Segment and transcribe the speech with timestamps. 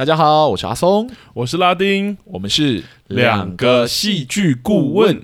[0.00, 5.22] 大家好，我是阿松，我是拉丁，我们是两个戏剧顾问。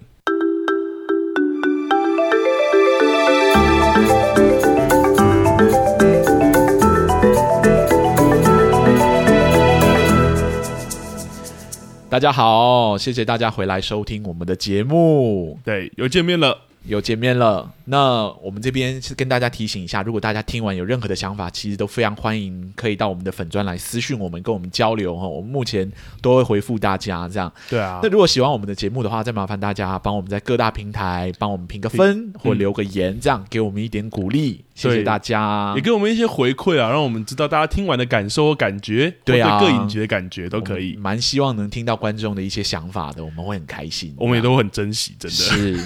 [12.10, 15.58] 大家好，谢谢大家回来收听我们的节目。
[15.64, 16.58] 对，又见面了。
[16.84, 25.26] 又见面了，那我们这边是跟大家提醒一下，如果大家听完有任何的想法，其实都非常欢迎可以到我们的粉砖来私讯我们，跟我们交流哈。
[25.26, 27.52] 我们目前都会回复大家这样。
[27.70, 28.00] 对啊。
[28.02, 34.64] 那如果喜欢我们的节目的话，再麻烦大家帮我们在各大平台帮我们评个分或留个言，这样给我们一点鼓励。
[34.74, 40.96] 谢谢大家，也给我们一些回馈啊，让我们知道大家听完的感受和感觉，对啊，各影集的感觉都可以。
[40.96, 45.80] 蛮希望能听到观众的一些想法的，我们会很开心，我们也都很珍惜，真的是。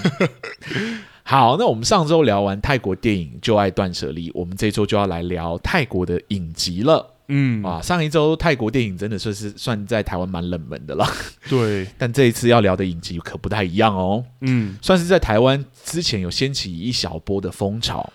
[1.31, 7.09] 好，那我们上周聊完泰国电影《就爱断舍离》，我们这周就要来聊泰国的影集了。
[7.29, 11.07] 嗯啊，上一周泰国电影真的算是算在台湾蛮冷门的了。
[11.49, 14.25] 对， 但这一次要聊的影集可不太一样哦。
[14.41, 18.11] 嗯，算是在台湾之前有掀起一小波的风潮，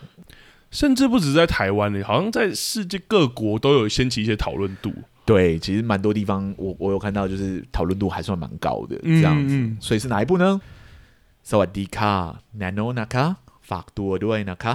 [0.69, 4.93] 甚至不止在台湾呢，好像在世界各国都有掀起一些讨论度。
[5.25, 9.55] 对，其实蛮多地方我我有看到，就是讨论度还算蛮高的这样子。
[9.55, 10.61] 嗯嗯，所以是哪一部呢？
[11.50, 12.14] สวัสดีค่ะ
[12.60, 13.24] นาโนนะคะ
[13.70, 14.74] ฝากตัวด้วยนะคะ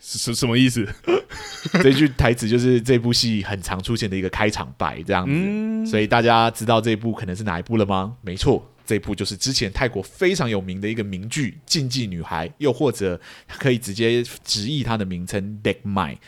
[0.00, 0.86] 是什么意思？
[1.82, 5.32] 这句台词就是这部戏很常出现的一个开场白，这样子。
[5.34, 8.14] 嗯、所以大家知道这一部可能是哪一部了吗？
[8.20, 16.18] 没错，这一部就是之前泰国非常有名的一个名剧《禁忌女孩》，又或者可以直接直译它的名称 “Dec Mai”，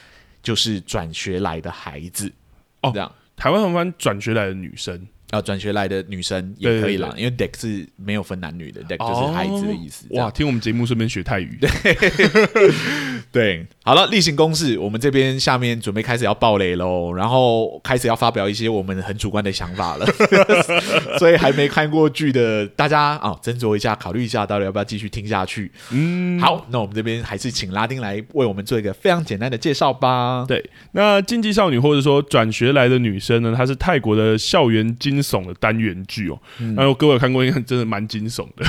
[0.42, 2.33] 就是转学来的孩子。
[2.81, 5.06] 哦，这样，台湾很翻转学来的女生。
[5.32, 10.06] 啊，转学来的女生也可以啦，因为 deck 是没有分男女的，deck 就是孩子的意思。
[10.12, 11.58] 哇，听我们节目顺便学泰语。
[13.32, 20.06] 对，好了，例行公事，我们这边下面准备开始要爆雷喽，然后开始要发表一些我们很主观的想法了。
[21.18, 25.72] 所以还没看过剧的大家啊，斟酌一下，考虑一下，到底要不要继续听下去。
[25.92, 30.44] 嗯，好，那我们这边还是请拉丁来为我们做一个非常简单的介绍吧。
[30.45, 36.39] 对，那竞技少女或者说转学来的女生呢，她是泰国的校园惊悚的单元剧哦，
[36.76, 38.65] 然后各位有看过，应该真的蛮惊悚的。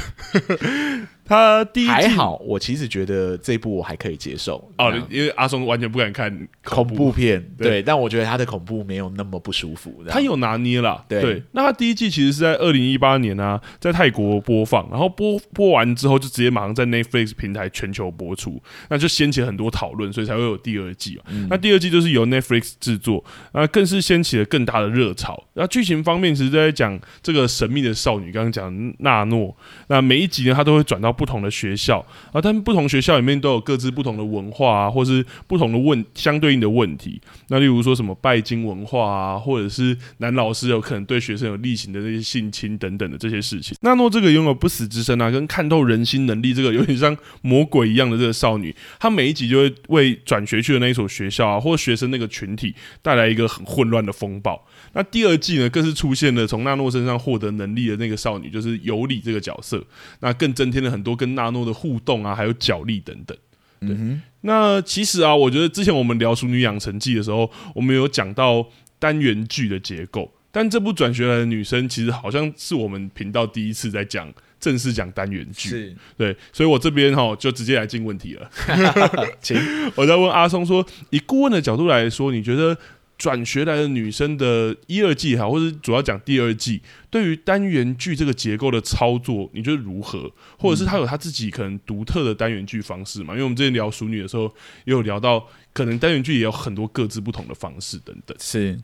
[1.24, 11.42] 他第一还好，我其实觉得这部我还可以接受哦，因为阿松完全不敢看恐怖，片，对，对，但我觉得他的恐怖没有那么不舒服，他有拿捏了，对，对。
[11.52, 18.60] 那他第一季其实是在二零一八年啊，在泰国播放，然后播播完之后就直接马上在 Netflix 平台全球播出，
[18.90, 25.40] 那就掀起很多讨论，所以才会有第二季，嗯、那第二季就是由 Netflix 制作，那更是掀起了更大的热潮。
[25.54, 29.56] 那剧情方面，其实在讲这个神秘的少女，刚刚讲娜诺，
[29.86, 31.11] 那每一集呢，他都会转到。
[31.12, 37.20] 不同的学校啊，但不同学校里面都有各自不同的文化啊，或是不同的问相对应的问题。
[37.48, 43.76] 那例如说什么拜金文化啊，或者是男老师有可能对学生有例行的那些性侵等等的这些事情。
[43.82, 54.64] 娜诺这个拥有不死之身啊，跟看透人心能力，这个有点像魔鬼一样的这个少女，她每一集就会为转学去的那一所学校啊，或学生那个群体带来一个很混乱的风暴。
[54.94, 59.82] 那第二季呢，更是出现了从娜诺身上获得能力的那个少女，就是尤里这个角色，
[60.20, 61.16] 那更增添了很多。
[61.16, 63.36] 跟娜诺的互动啊，还有角力等等。
[63.80, 68.66] 对，嗯、那其实啊，我觉得之前我们聊《熟女养成记》的时候，我们有讲到
[68.98, 75.94] 单元剧的结构，但这部转学来的女生，其实好像是我们频道第一次在讲正式讲单元剧。
[76.16, 78.50] 对，所以我这边哈就直接来进问题了。
[79.42, 79.56] 请
[79.94, 82.76] 我在问阿松说，以顾问的角度来说，你觉得？
[83.22, 90.28] 转学来的女生的一二季哈，或者主要讲第二季，对于单元剧这个结构的操作，你觉得如何？
[90.58, 93.34] 或者是他有他自己可能独特的单元剧方式嘛？
[93.34, 94.52] 因为我们之前聊熟女的时候，
[94.86, 98.36] 也有聊到，可能单元剧也有很多各自不同的方式等等。
[98.40, 98.76] 是，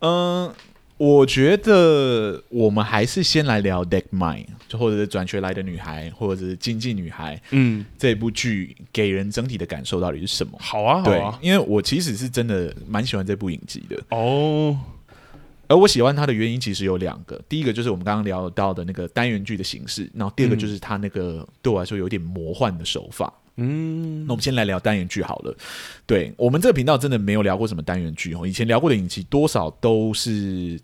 [0.00, 0.52] 嗯、
[0.98, 7.40] 我觉得我们还是先来聊《Deck Mine》，就或者是转学来的女孩，或者是经济女孩。
[7.50, 10.56] 嗯，这部剧给人整体的感受到底是什么？
[10.58, 14.78] 好啊，好啊，因为我其实是真的蛮喜欢这部影集的哦。
[15.68, 23.32] 而我喜欢它的原因其实有两个，第一个就是我们刚刚聊到的那个单元剧的形式，然后第二个就是它那个对我来说有点魔幻的手法。
[23.56, 25.56] 嗯，那我们先来聊单元剧好了。
[26.06, 30.78] 对，我们这个频道真的没有聊过什么单元剧哦，以前聊过的影集多少都是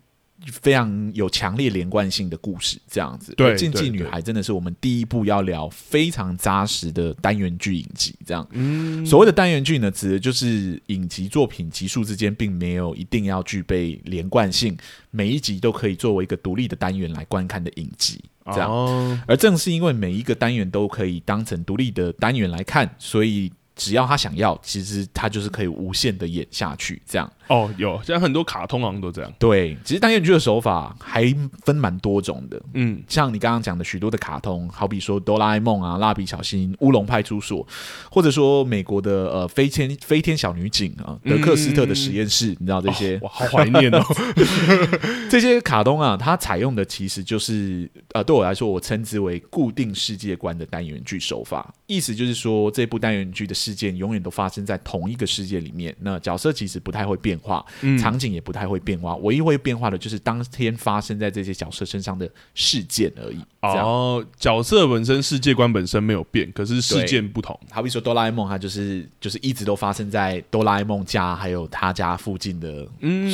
[0.50, 3.34] 非常有强烈连贯性的故事，这样子。
[3.36, 8.46] 对，禁忌女孩真的是我们第一部要聊非常扎实的单元剧影集，这样。
[8.52, 14.76] 嗯，所谓的单元剧呢，指的就是影集作品集数之间并没有一定要具备连贯性，
[15.10, 18.20] 每一集都可以作为一个独立的单元来观看的影集。
[18.46, 27.00] 这样，而正是因为每一个单元都可以当成独立的单元来看，所以只要他想要，其实他就是可以无限的演下去。
[27.06, 29.30] 这样哦，有，现在很多卡通好像都这样。
[29.38, 31.22] 对，其实单元剧的手法还
[31.64, 32.58] 分蛮多种的。
[32.72, 37.66] 嗯，像你刚刚讲的许多的卡通，好比说哆啦 A 梦啊、蜡笔小新、乌龙派出所，
[38.10, 43.18] 或者说美国的呃飞天飞天小女警啊、德克斯特的实验室，嗯、你知道这些？
[43.20, 44.02] 我、哦、好怀念哦。
[45.28, 51.74] 这些卡通啊，它采用的其实就是呃，对我来说，我称之为固定世界观的单元剧手法。
[51.86, 63.38] 意思就是说，这部单元剧的事件永远都发生在同一个世界里面，那角色其实不太会变化，嗯、场景也不太会变化，唯一会变化的就是当天发生在这些角色身上的事件而已。
[63.60, 67.58] 哦，角色本身世界观本身没有变，可是事件不同。
[67.70, 72.86] 好比说哆啦 A 梦，它就是就是一直都发生在哆啦 A 梦家，还有他家附近的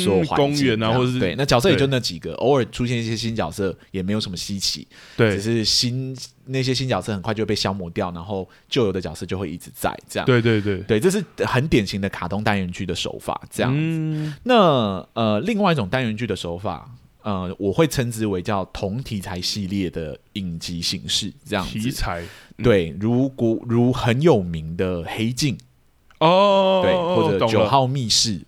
[0.03, 6.15] 所有公园啊，或者是对，那角色也就那几个，偶尔出现一些新角色，也没有什么稀奇，对，只是新。
[6.49, 10.25] 那些新角色很快就被消磨掉，然后旧有的角色就会一直在这样。
[10.25, 13.79] 对对对对，这是很典型的卡通单元剧的手法，这样子。
[13.79, 16.89] 嗯、那呃，另外一种单元剧的手法，
[17.21, 21.79] 呃，我会称之为叫同题材系列的影集形式，这样子。
[21.79, 22.21] 题材、
[22.57, 25.55] 嗯、对，如果如很有名的《黑镜》
[26.25, 28.39] 哦，对，或者《九号密室》。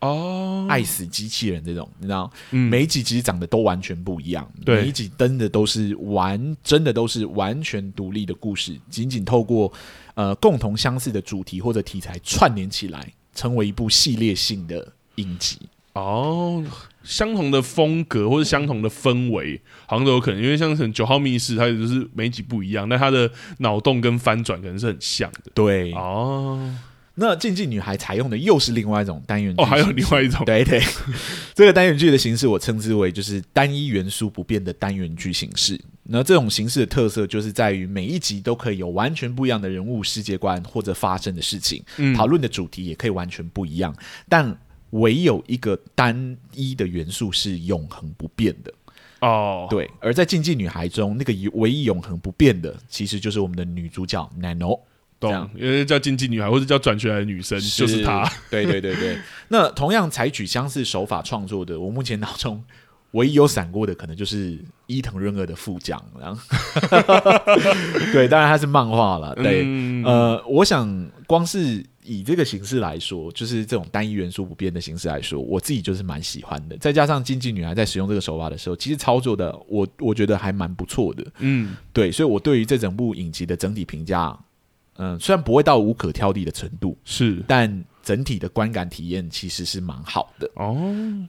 [0.00, 9.72] 哦，爱死机器人这种，你知道，嗯、每一集其实长得都完全不一样，每一集登的都是完，真的都是完全独立的故事，仅仅透过
[10.14, 15.58] 呃共同相似的主题或者题材串联起来，成为一部系列性的影集。
[15.94, 16.64] 哦，
[17.02, 23.28] 相同的风格或者相同的氛围，好像都有可能，因为像是九号密室，它也就是每一集不一样，但它的
[23.58, 25.50] 脑洞跟翻转可能是很像的。
[25.54, 26.72] 对，哦。
[27.20, 30.80] 那竞技女孩采用的又是另外一种单元剧，哦，还有另外一种，对对，
[31.52, 35.78] 这个单元剧的形式我称之为就是单一元素不变的单元剧形式。
[36.04, 43.94] 那这种形式的特色就是在于每一集都可以有完全不一样的人物世界观或者发生的事情，嗯，讨论的主题也可以完全不一样，
[44.28, 44.56] 但
[44.90, 48.72] 唯有一个单一的元素是永恒不变的
[49.20, 49.66] 哦。
[49.68, 54.78] 对，而在竞技女孩中，那个唯一永恒不变的，其实就是我们的女主角 Nano。
[55.20, 58.30] 懂，因为叫经济女孩或者叫转学来的女生，是就是她。
[58.50, 59.18] 对对对对，
[59.48, 62.62] 那同样采取相似手法创作的，我目前脑中
[63.12, 66.00] 唯一有闪过的，可能就是伊藤润二的副将。
[66.20, 66.40] 然后，
[68.12, 69.34] 对，当然它是漫画了。
[69.34, 76.76] 对，嗯、呃，我想光是以这个形式来说，就是这种单一元素不变的形式来说，我自己就是蛮喜欢的。
[76.78, 81.24] 再加上经济女孩在使用这个手法的时候，其实操作的我我觉得还蛮不错的。
[81.38, 84.38] 嗯，对，所以我对于这整部影集的整体评价。
[84.98, 90.76] 嗯，虽然不会到无可挑剔的程度，是，但整体的观感体验其实是蛮好的哦。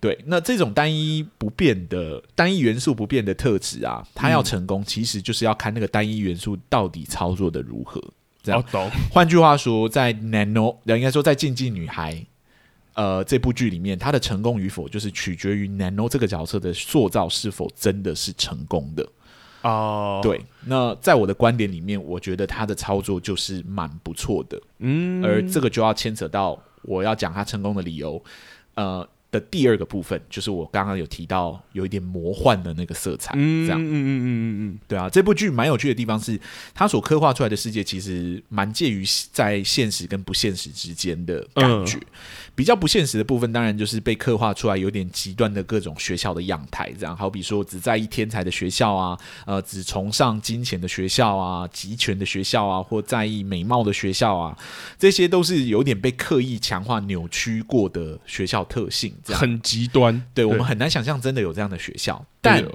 [0.01, 8.03] 对，那这种单一不变的、单一元素不变的特质啊，它要成功，其实就是要看那个单一元素到底操作的如何。
[8.41, 8.89] 这样，懂。
[9.11, 12.25] 换句话说，在 Nano，应该说在竞技女孩，
[12.93, 19.07] 呃，这部剧里面，它的成功与否，就是取决于 Nano 这个角色的塑造是否真的是成功的。
[19.61, 28.23] 哦，对，那在我的观点里面，我觉得他的操作就是蛮不错的，嗯，而这个就要牵扯到我要讲他成功的理由，
[28.75, 36.39] 呃的第二个部分，就是我刚刚有提到有一点魔幻的那个色彩，嗯，这样，嗯嗯嗯嗯嗯，对啊，这部剧蛮有趣的地方是，
[36.73, 41.97] 它所刻画出来的世界其实蛮介于在现实跟不现实之间的感觉。
[41.97, 42.05] 嗯
[42.59, 54.57] 比较不现实的部分，当然就是被刻画出来有点极端的各种学校的样态，这样好比说只在意天才的学校啊，呃，只崇尚金钱的学校啊，集权的学校啊，或在意美貌的学校啊，
[54.97, 60.13] 这些都是有点被刻意强化、扭曲过的学校特性，这样很极端。
[60.33, 62.69] 对，对我们很难想象真的有这样的学校，但对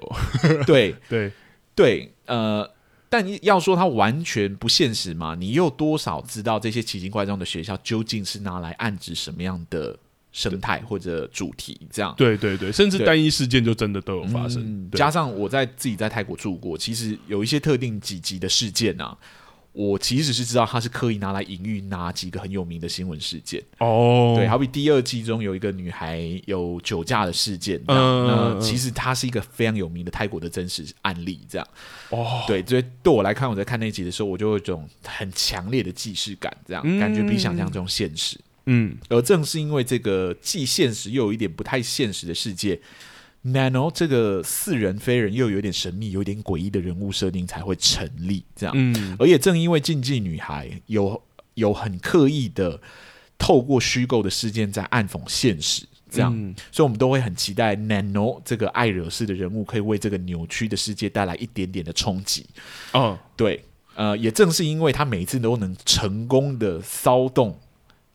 [0.65, 1.33] 对 对，
[1.75, 2.74] 对，呃。
[3.17, 5.37] 但要说它完全不现实嘛？
[5.37, 9.97] 你又多少知道这些奇形怪状的学校究竟是拿来暗指什么样的
[10.33, 11.81] 生态或者主题？
[11.93, 14.61] 这样对对对，甚至单一事件就真的都有发生。
[14.65, 19.17] 嗯、加上我在自己在泰国住过，其实有一些特定几级的事件啊。
[19.75, 23.61] 我其实是知道他是刻意拿来隐喻哪几个很有名的新闻事件。
[23.79, 31.69] 哦，对，好比第二季中有一个女孩有酒驾的事件，嗯，那其实它是一个非常有名的泰国的真实案例，这样。
[32.11, 42.81] 哦，对，所以对我来看，我在看那集的时候，我就有一种很强烈的既视感，这样感觉比想象中现实，嗯，而正是因为这个既现实又有一点不太现实的世界。
[43.47, 48.75] Nano 这个似人非人又有点神秘、有点诡异的人物设定才会成立，这样。
[48.75, 51.23] 嗯，而也正因为禁忌女孩有
[51.55, 52.81] 有很刻意的
[53.37, 62.47] 透过虚构的事件在暗讽现实，这样，嗯、所以我们都会很期待 Nano 这个爱惹事的人物可以为这个扭曲的世界带来一点点的冲击。
[62.95, 63.63] 嗯，对，
[63.95, 67.61] 呃，也正是因为他每一次都能成功的骚动。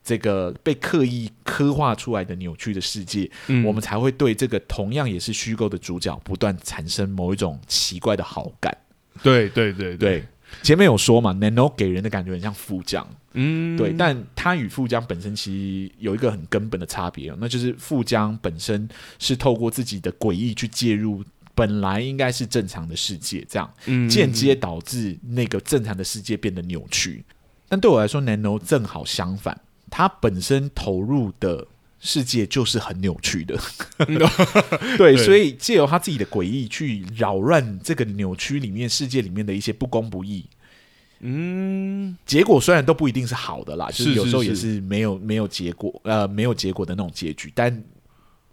[0.10, 8.76] 这个被刻意刻画出来的扭曲的世界，嗯、我们才会对这个同样也是虚构的主角不断产生某一种奇怪的好感。
[9.22, 10.26] 对对对对，对，
[10.64, 18.90] 前面有说嘛，Nanon 给人的感觉很像富江，嗯，对，但他与富江本身其实有一个很根本的差别，那就是富江本身
[19.20, 21.24] 是透过自己的诡异去介入
[21.54, 23.72] 本来应该是正常的世界，这样。
[24.10, 27.24] 间接导致那个正常的世界变得扭曲。
[27.68, 29.56] 但对我来说，Nanon 正好相反，
[29.90, 31.68] 他本身投入的。
[32.02, 33.60] 世界就是很扭曲的，
[34.98, 40.46] 对，所以借由他自己的诡异去扰乱这个扭曲里面世界里面的一些不公不义，
[41.20, 47.84] 嗯，结果虽然都不一定是好的啦，就是有时候也是没有没有结果，呃，没有结果的那种结局，但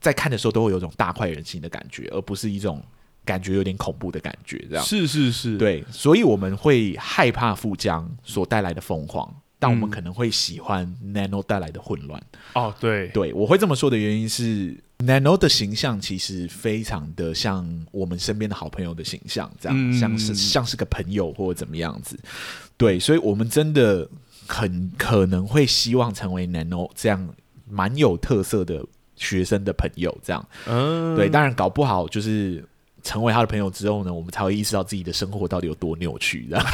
[0.00, 2.82] 在看的时候都会有种大快人心的感觉，而不是一种
[3.24, 4.84] 感觉有点恐怖的感觉，这样。
[4.84, 9.32] 是是是，对，所以我们会害怕富江所带来的疯狂。
[9.58, 12.22] 但我们可能会喜欢 Nanon 带来的混乱。
[12.54, 13.08] 哦，对。
[13.08, 22.18] 对，我会这么说的原因是 Nanon 的形象其实非常的像我们身边的好朋友的形象，这样、嗯、像是像是个朋友或者怎么样子，
[22.76, 24.08] 对，所以我们真的
[24.46, 27.28] 很可能会希望成为 Nanon 这样
[27.68, 28.84] 蛮有特色的
[29.16, 32.64] 学生的朋友，这样，嗯，对，当然搞不好就是。
[33.06, 36.66] 成为他的朋友之后呢，我们才会意识到自己的生活到底有多扭曲，这样。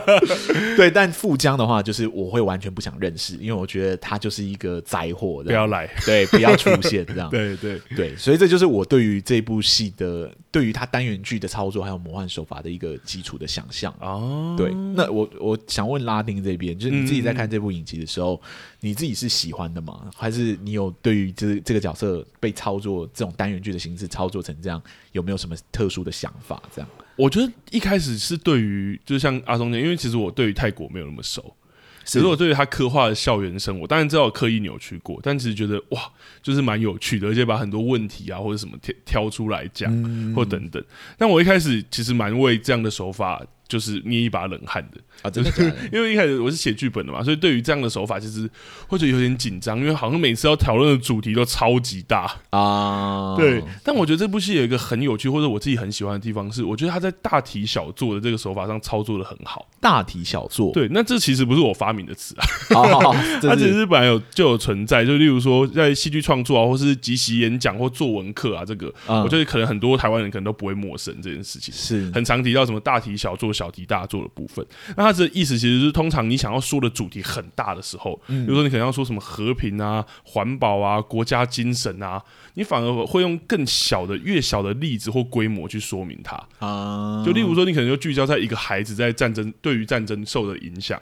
[0.74, 7.28] 对，但富江的话，就是我会完全不想认识，因为我觉得他就是一个灾祸，不要来，对，不要出现这样。
[7.30, 13.94] 对对对，所以这就是我对于这部戏的，对于他单元剧的操作还有魔幻手法的一个基础的想象。
[14.00, 20.10] 哦，对，那我我想问拉丁这边，就是你自己在看这部影集的时候，嗯、你自己是喜欢的吗？
[20.16, 24.80] 还是你有对于这这个角色被操作这种单元剧的形式操作成这样，
[25.12, 25.56] 有没有什么？
[25.72, 31.56] 特殊的想法，这样我觉得一开始是对于，就像阿松讲，因为其实我对于泰国没有那么熟，
[32.04, 40.82] 只是我对于他刻画的校园生活，当然知道刻意扭曲过，但其实觉得哇，就是蛮有趣的，而且把很多问题啊或者什么挑挑出来讲，嗯、或等等。
[41.16, 43.44] 但我一开始其实蛮为这样的手法。
[43.68, 45.50] 就是捏一把冷汗的啊，真的？
[45.92, 48.48] 因为一开始我是写剧本的嘛，所以对于这样的手法，其实
[48.86, 53.34] 会觉得有点紧张，因为好像每次要讨论的主题都超级大啊。
[53.36, 59.66] 对，但我觉得这部戏有一个很有趣，或者我自己很喜欢的地方是，我觉得他在大题小做的这个手法上操作的很好。
[59.80, 62.42] 大题小做，对，那这其实不是我发明的词啊，
[63.42, 73.55] 它其实本来有就有存在，就例如说在戏剧创作啊，或是即席演讲或作文课啊，这个，我觉得可能很多台湾人可能都不会陌生这件事情，是很常提到什么大题小做。
[73.56, 74.64] 小题大做的部分，
[74.96, 82.22] 那它的意思其实是，通常你想要说的主题很大的时候，嗯、比如说你可能要说什么和平啊、环保啊、国家精神啊，
[82.54, 87.24] 你反而会用更小的、越小的例子或规模去说明它啊。
[87.24, 91.00] 就例如说，你可能就聚焦在一个孩子在战争对于战争受的影响。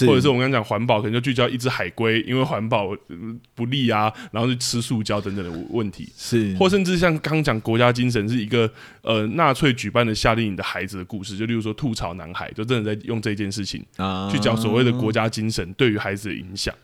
[0.00, 2.96] 或者是我们刚刚讲环保，可能就聚焦一只海龟，因为环保
[3.54, 6.08] 不利啊，然后去吃塑胶等等的问题。
[6.16, 8.70] 是，或甚至像刚刚讲国家精神是一个
[9.02, 13.84] 呃纳粹举办的夏令营的孩子的故事，就例如说吐槽男孩，就真的在用这件事情
[14.30, 16.74] 去讲所谓的国家精神对于孩子的影响。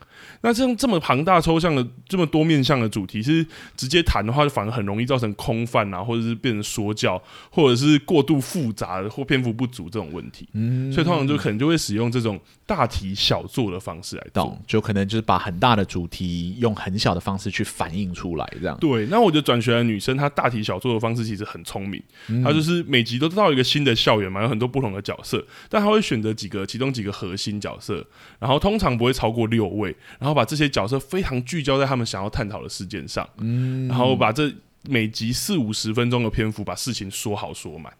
[0.43, 3.45] 那这样这么庞大抽象的这么多面向的主题，是
[3.77, 7.21] 直接谈的话，就反而很容易造成空泛啊，或者是变成说教，
[7.51, 10.49] 或者是过度复杂或篇幅不足这种问题。
[10.53, 18.75] 嗯，所以通常就可能就会使用这种大题小做的方式来做，就可能就是把很大的主题用很小的方式去反映出来，这样。
[18.79, 28.03] 对，那我觉得转学的女生她大题小做的方式其实很聪明，嗯、她就是每集都到一个新的校园嘛，有很多不同的角色，但她会选择几个其中几个核心角色，
[28.39, 30.30] 然后通常不会超过六位，然后。
[30.31, 34.49] 然后把这些角色非常聚焦在他们想要探讨的事件上，嗯，然后把这
[34.87, 37.91] 每集四五十分钟的篇幅把事情说好说满。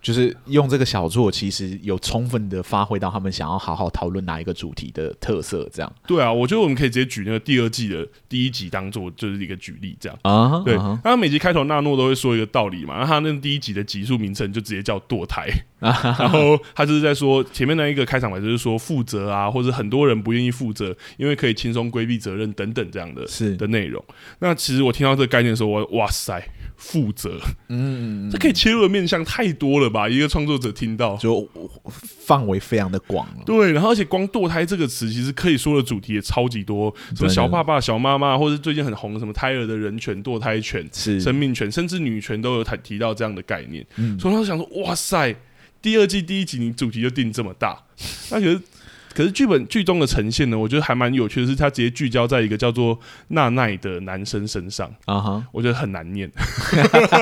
[0.00, 5.92] 就是用这个小作，其实有充分的发挥到他们想要好好讨论哪一个主题的特色，这样。
[6.06, 10.62] 对啊，我觉得我们可以直接举那个第二季的第一集当做就是一个举例，这样啊。
[10.64, 15.48] 对，那每集开头纳诺都会说一个道理嘛，那他那第一集的集数名称就直接叫堕胎，
[16.18, 24.02] 然后他就是在说前面那一个开场白就是说负责啊，或者很多人不愿意负责，因为可以轻松规避责任等等这样的是的内容。
[24.40, 26.42] 那其实我听到这个概念的时候，我哇塞。
[26.80, 27.36] 负责，
[27.70, 30.08] 嗯，这可以切入的面向太多了吧？
[30.08, 31.44] 一个创作者听到就
[31.98, 33.42] 范围非常的广了。
[33.44, 43.84] 对，然后而且光“堕胎”这个词，其实可以说的主题也超级多，什么小爸爸、小妈妈，或者最近很红的什么胎儿的人权、堕胎权、是生命权，甚至女权都有提提到这样的概念。
[43.96, 45.34] 嗯，所以他想说，哇塞，
[45.82, 47.84] 第二季第一集你主题就定这么大，
[48.30, 48.60] 那可是。
[49.14, 52.96] 可是剧本剧中的呈现呢，我觉得还蛮有趣的是，他直接聚焦在一个叫做
[53.28, 55.44] 娜奈的男生身上啊哈，uh huh.
[55.50, 56.30] 我觉得很难念。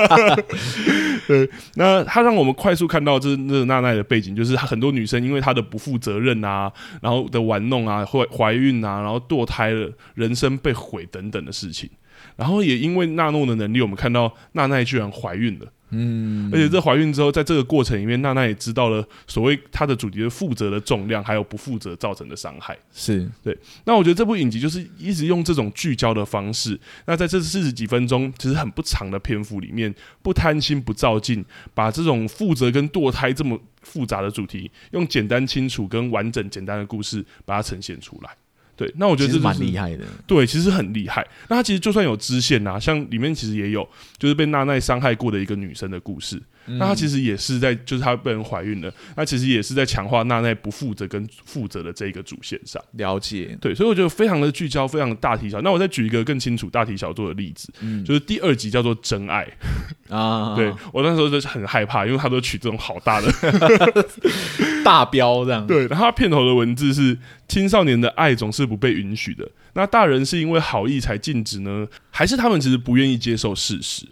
[1.25, 6.71] 对，那他让我们快速看到这那个娜奈的背景，就是很多女生因为她的不负责任啊，
[7.01, 11.89] 然后的玩弄啊，怀怀孕啊，然后堕胎了，人生被毁等等的事情。
[12.35, 15.65] 然后也因为娜诺的能力，我们看到娜奈居然怀孕了。
[15.89, 22.77] 嗯，而且这怀孕之后，在这个过程里面，娜娜也知道了所谓她的主题的负责的重量，还有不负责造成的伤害。
[22.93, 23.57] 是对。
[23.85, 26.77] 那我觉得这部影集就是一直用这种聚焦的方式。
[27.05, 38.31] 那在这四十几分钟，其实很不长的篇幅里面，不贪心不照进，把这种负责跟堕胎这么复杂的主题，用简单清楚跟完整简单的故事把它呈现出来。
[38.77, 40.05] 对，那我觉得这是蛮厉害的。
[40.27, 41.27] 对，其实很厉害。
[41.49, 43.85] 那他其实就算有支线呐、啊，像里面其实也有，
[44.19, 46.39] 就是被娜奈伤害过的一个女生的故事。
[46.67, 52.81] 嗯、那他其实也是在，就是他被人怀孕了，那其实也是在强化娜奈不负责跟负责的这一个主线上。
[52.91, 53.57] 了解。
[53.59, 55.59] 对，所以我觉得非常的聚焦，非常的大题小。
[55.61, 59.47] 那我再举一个更清楚大题小做的例子，嗯、就是第二集叫做《真爱》
[60.15, 60.55] 啊。
[60.55, 63.31] 对，我那时候就是很害怕，因为他都取这种好大的
[64.83, 65.65] 大标这样。
[65.67, 67.17] 对，然后他片头的文字是。
[67.47, 69.49] 青少年的爱总是不被允许的。
[69.71, 74.05] 那大人是因为好意才禁止呢，还是他们其实不愿意接受事实？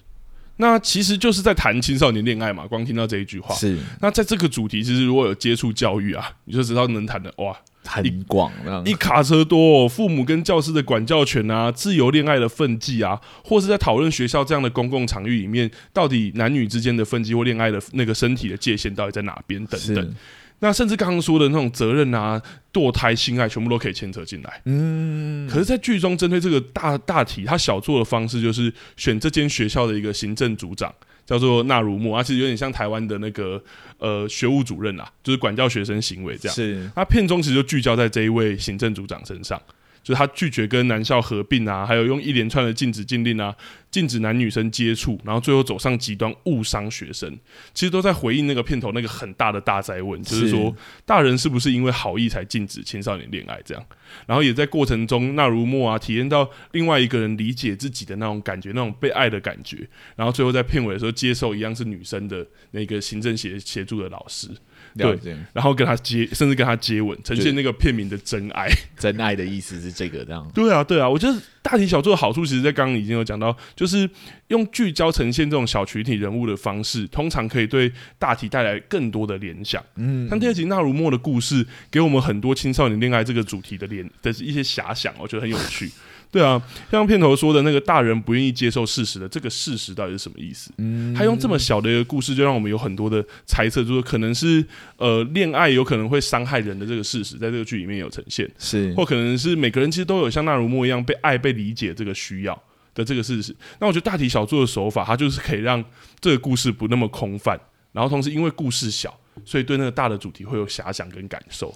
[0.57, 2.65] 那其实就是在谈青少年恋爱嘛。
[2.65, 3.77] 光听到这一句话，是。
[4.01, 8.51] 那在这个主题，其实如果有接触教育啊，你就知道能谈的哇，很广。
[8.85, 20.15] 一卡车多，父母跟教师的管教权啊，自由恋爱的分际啊，或是在讨论学校这样的公共场域里面，到底男女之间的分际或恋爱的那个身体的界限到底在哪边等等。
[20.59, 24.61] 那甚至刚刚说的那种责任啊、堕胎、性爱，全部都可以牵扯进来。
[24.65, 30.93] 嗯，可是，在剧中针对这个大大题，他小做的方式就是选这间学校的一个行政组长，
[31.25, 33.61] 叫做纳如墨，他其实有点像台湾的那个
[33.97, 36.55] 呃学务主任啊，就是管教学生行为这样。
[36.55, 39.61] 是，他片中其实就聚焦在这一位行政组长身上。
[40.05, 43.55] 就是他拒绝跟男校合并啊，还有用一连串的禁止禁令啊，
[43.89, 47.35] 禁止男女生接触，然后最后走上极端误伤学生，
[47.73, 50.71] 其实都在回应那个片头那个很大的大灾问，就是说
[51.07, 53.83] 大人是不是因为好意才禁止青少年恋爱这样？
[54.27, 64.49] 然后也在过程中，那如墨啊体验到另外一个人理解自己的那种感觉，那种被爱的感觉，然后最后在片尾的时候接受一样是女生的那个行政协协助的老师。
[64.97, 68.69] 对，然后跟他接，甚至跟他接吻，呈现那个片名的真爱。
[68.97, 70.49] 真爱的意思是这个这样。
[70.53, 74.09] 对啊，对啊，我觉得大题小做的好处，其实，在刚刚已经有讲到，就是
[74.47, 79.83] 用聚焦呈现这种小群体人物的方式，通常可以对大题带来更多的联想。
[79.95, 85.91] 嗯，像第二集纳如墨的故事，给我们很多青少年恋爱这个主题的联的一些遐想，我觉得很有趣。
[86.31, 86.61] 对啊，
[86.91, 90.69] 像片头说的那个大人不愿意接受事实的这个事实到底是什么意思？
[90.77, 94.65] 嗯，他用这么小的一个故事，就让我们有很多的猜测，就是可能是
[94.97, 103.55] 呃恋爱有可能会伤害人的这个事实，在这个剧里面有呈现，是或可能是每个人其实都有像纳如墨一样被爱、被理解这个需要的这个事实。
[103.79, 105.81] 那我觉得大题小做的手法，它就是可以让
[106.19, 107.57] 这个故事不那么空泛，
[107.93, 111.73] 然后同时因为故事小，所以对那个大的主题会有遐想跟感受。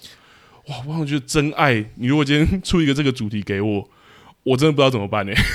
[0.66, 3.88] 哇，我觉得真爱，你如果今天出一个这个主题给我。
[4.42, 5.40] 我真的不知道怎么办呢、欸。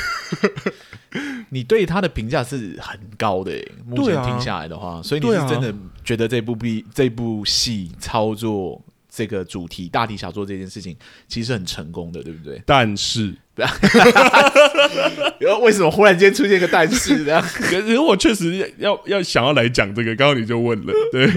[1.49, 10.95] 你对他的评价是很高的、欸，目前听下来的话，啊、所以你是真的觉得这部戏、这部戏操作这个主题大题小做这件事情
[11.27, 12.61] 其实很成功的，对不对？
[12.65, 13.33] 但是，
[15.61, 17.41] 为什么忽然间出现一个但是呢？
[17.61, 21.31] 可是我确实要要想要来讲这个，刚刚你就问了，对，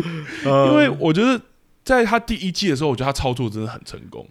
[0.45, 1.41] 因为我觉得
[1.97, 4.27] 在他第一季的时候，我觉得他操作真的很成功。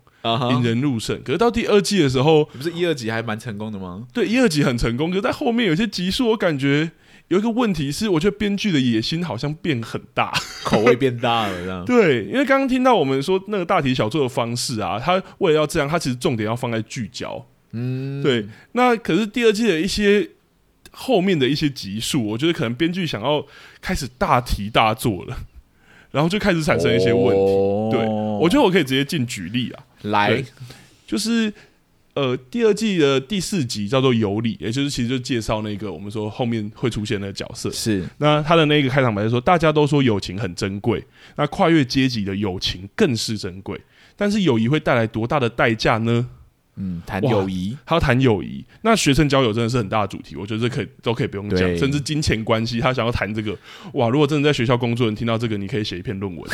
[0.52, 4.06] 引人入胜，可是到第二季的时候，不是一二集还蛮成功的吗？
[4.14, 6.92] 对，一二集很成功，可是在后面有些集数，我感觉
[7.30, 10.34] 有一个问题是，我觉得编剧的野心好像变很大，
[10.66, 11.86] 口味变大了，这样。
[11.88, 17.46] 对，因为刚刚听到我们说那个大题小做的方式啊，他为了要这样，他其实重点要放在聚焦。
[17.72, 18.46] 嗯，对。
[18.74, 20.30] 那可是第二季的一些
[20.92, 23.46] 后面的一些集数，我觉得可能编剧想要
[23.80, 25.38] 开始大题大做了，
[26.18, 27.40] 然后就开始产生一些问题。
[27.40, 28.04] 哦、对，
[28.42, 29.84] 我觉得我可以直接进举例啊。
[30.02, 30.44] 来，
[31.06, 31.54] 就是
[32.16, 37.70] 呃，第二季的第四集叫做《有理》，也就是其实就介绍那个我们说后面会出现的角色。
[37.70, 43.80] 是，那他的那个开场白就说，大家都说友情很珍贵，那跨越阶级的友情更是珍贵，
[44.16, 46.28] 但是友谊会带来多大的代价呢？
[46.80, 53.58] 嗯，谈友谊，他要谈友谊，那学生交友真的是很大的主题，我觉得这可以都可以不用讲，甚至金钱关系，他想要谈这个，
[53.94, 56.50] 哇，如果真的在学校工作人听到这个，你可以写一篇论文。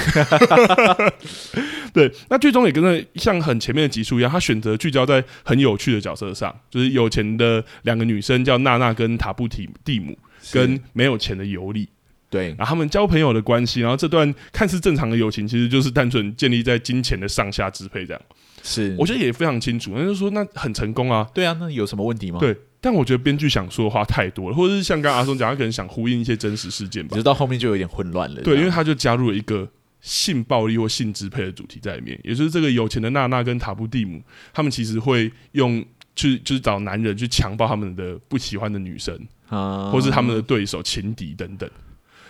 [1.94, 10.18] 对，那剧中也跟着像很前面的集数一样，他选择聚焦在很有趣的角色上，就是有钱的两个女生叫娜娜跟塔布提蒂姆，
[10.54, 11.90] 跟没有钱的尤里。
[12.34, 18.22] 对，然后他们交朋友的关系，然后这段看似正常的友情，其实就是单纯建立在金钱的上下支配这样。
[18.64, 21.30] 是，我觉得也非常清楚，那就是说那很成功啊。
[21.32, 22.40] 对啊，那有什么问题吗？
[22.40, 27.16] 对，但我觉得编剧想说的话太多了，或者是像刚刚阿松讲，他可能想呼应一些真实事件吧。
[27.16, 28.42] 直到后面就有点混乱了。
[28.42, 29.70] 对，因为他就加入了一个
[30.02, 34.20] 性暴力或性支配的主题在里面，也就是这个有钱的娜娜跟塔布蒂姆，
[34.52, 39.14] 他们其实会用去就是找男人去强暴他们的不喜欢的女生
[39.50, 41.70] 啊，或是他们的对手、情敌等等。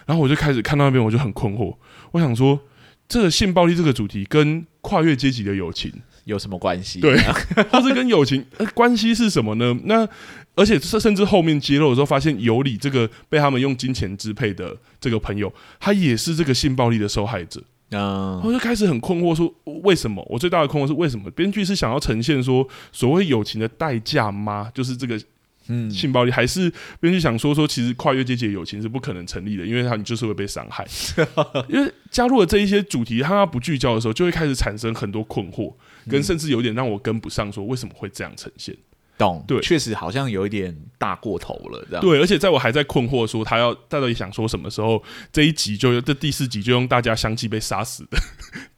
[0.05, 1.75] 然后我就开始看到那边，我就很困惑。
[2.11, 2.59] 我想说，
[3.07, 5.91] 这个性暴力这个主题跟跨越阶级的友情
[6.25, 6.99] 有什么关系？
[6.99, 7.17] 对，
[7.71, 9.77] 或是跟友情 关系是什么呢？
[9.85, 10.07] 那
[10.55, 17.63] 而且甚至后面揭露的时候，发现尤里这个被他们用金钱支配的这个朋友，他也是这个性暴力的受害者。
[17.91, 20.25] 嗯，我就开始很困惑，说为什么？
[20.29, 21.29] 我最大的困惑是为什么？
[21.31, 24.71] 编剧是想要呈现说所谓友情的代价吗？
[24.73, 25.19] 就是这个。
[25.67, 30.85] 嗯，性暴力还是编剧想说说，其实跨越阶级的友情是不可能成立的，因为他你就是会被伤害。
[31.69, 35.73] 因为加入了这一些主题，他不聚焦的时候，就会开始产生很多困惑，
[36.09, 38.75] 跟甚至有点让我跟不上，说为什么会这样呈现。
[39.17, 42.01] 懂，对，确实好像有一点大过头了，这样。
[42.01, 48.17] 对，而且在我还在困惑说他要他到底想说什么时候，这一集就这第四集就用大家相继被杀死的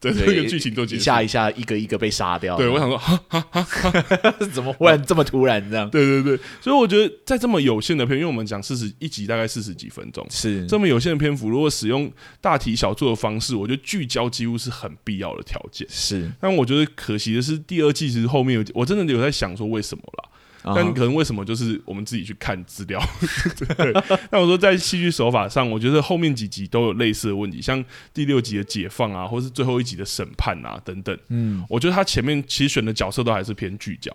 [0.12, 2.56] 这个剧情就结束，一下一下一个一个被杀掉。
[2.56, 5.88] 对，我想说，哈哈哈哈怎么忽然这么突然这样？
[5.90, 15.86] 对对对，所以我觉得在这么有限的篇，因为我们讲四十一集大概四十几分钟，是这么有限的篇幅，如果使用大题小做的方式，我觉得聚焦几乎是很必要的条件。
[15.90, 20.25] 是，但我觉得可惜的是，第二季其实后面有，我真的有在想说为什么啦。
[20.74, 23.00] 但可能为什么就是我们自己去看资料？
[23.78, 23.92] 对。
[24.30, 31.16] 那我说在戏剧手法上，我觉得后面几集都有类似的问题，像第六集的解放啊，或是最后一集的审判啊等等。
[31.28, 34.12] 嗯，我觉得他前面其实选的角色都还是偏聚焦，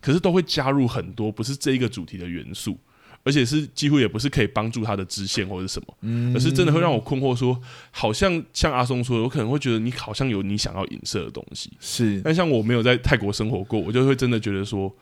[0.00, 2.78] 可是都会加入很多不是这一个主题的元素，
[3.22, 7.58] 而且是几乎也不是可以帮助他的支线或者什么，嗯，而是真的会让我困惑说，
[7.90, 12.20] 好像像阿松说的，我可能会觉得你好像有你想要影射的东西，是。
[12.22, 14.94] 但像我没有在泰国生活过，我就会真的觉得说。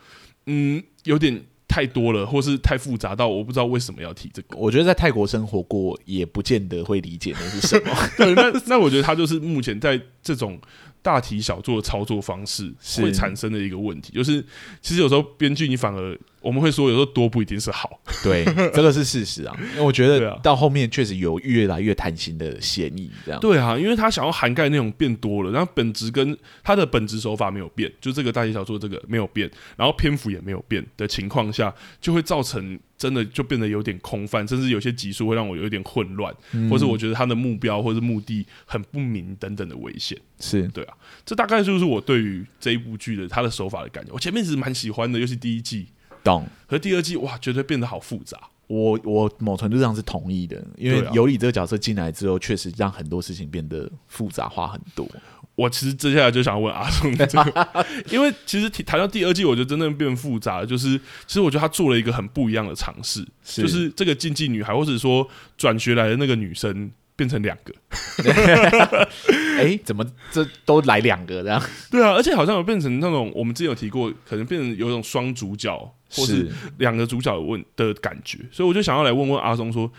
[0.46, 4.56] 嗯，有点太多了，或是太复杂到我不知道为什么要提这个。
[4.56, 7.94] 我觉得在泰国生活过，也不见得会理解那是什么。
[8.18, 10.60] 对，那那我觉得他就是目前在这种
[11.00, 14.44] 大题小做的操作方式会产生的一个问题，就是
[14.80, 16.18] 其实有时候编剧你反而。
[16.42, 19.56] 我们会说，有时候多不一定是好， 对，这个是事实啊。
[19.72, 23.40] 因为我觉得到后面确实有越来越贪心的嫌疑，这样。
[23.40, 40.18] 对啊，因为他想要涵盖内容变多了，然后本质跟他的本质手法没有变，就这个大题小做这个没有变，然后篇幅也没有变的情况下，就会造成真的就变得有点空泛，甚至有些集数会让我有点混乱，嗯、或是我觉得他的目标或者目的很不明等等的危险。
[40.40, 44.12] 是对啊，这大概就是我对于这一部剧的他的手法的感觉。
[44.12, 45.86] 我前面其实蛮喜欢的，尤其第一季。
[46.24, 48.38] 懂，和第二季哇，觉得变得好复杂。
[48.66, 55.06] 我我某程度上是同意的，因为尤里这个角色进来之后，确实让很多事情变得复杂化很多。
[55.54, 66.90] 我其实接下来就想问阿松这个， 因为其实谈到第二季，我觉得真正变复杂了，就是其实我觉得他做了一个很不一样的尝试，就是这个竞技女孩，或者说转学来的那个女生。
[67.14, 67.72] 变成两个，
[69.58, 71.62] 哎、欸，怎么这都来两个这样？
[71.90, 78.38] 对啊，而且好像有变成那种我们之前有提过，可能变成有一种双主角，或是两个主角问的感觉。
[78.50, 79.90] 所以我就想要来问问阿松说，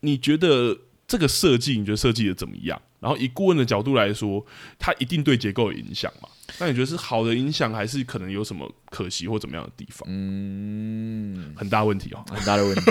[0.00, 2.80] 你觉得这个设计，你觉得设计的怎么样？
[3.00, 4.44] 然后以顾问的角度来说，
[4.78, 6.28] 它一定对结构有影响吗？
[6.58, 10.08] 那你觉得是好的影响，还是可能有什么可惜或怎么样的地方？
[10.10, 12.82] 嗯，很大问题哦，很大的问题。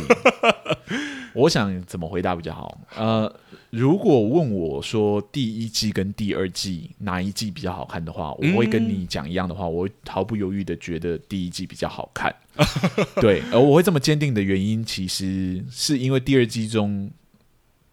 [1.36, 2.82] 我想怎么回答比较好？
[2.96, 3.32] 呃，
[3.70, 12.36] 如果问我说第一季跟第二季哪一季比较好看的话，我会跟你讲一样的话，我会毫不犹豫的觉得第一季比较好看。
[13.22, 17.10] 对，而我会这么坚定的原因，其实是因为第二季中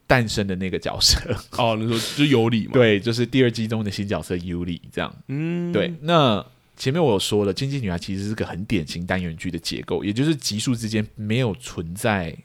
[0.07, 1.19] 诞生的那个角色。
[1.59, 2.71] 哦，你说就尤里嘛？
[2.73, 5.13] 对，就是第二季中的新角色尤里这样。
[5.27, 5.93] 嗯，对。
[6.01, 6.43] 那
[6.75, 12.35] 前面我有说了，《经济女孩》其实是个很典型单元剧的结构，也就是集数之间没有存在。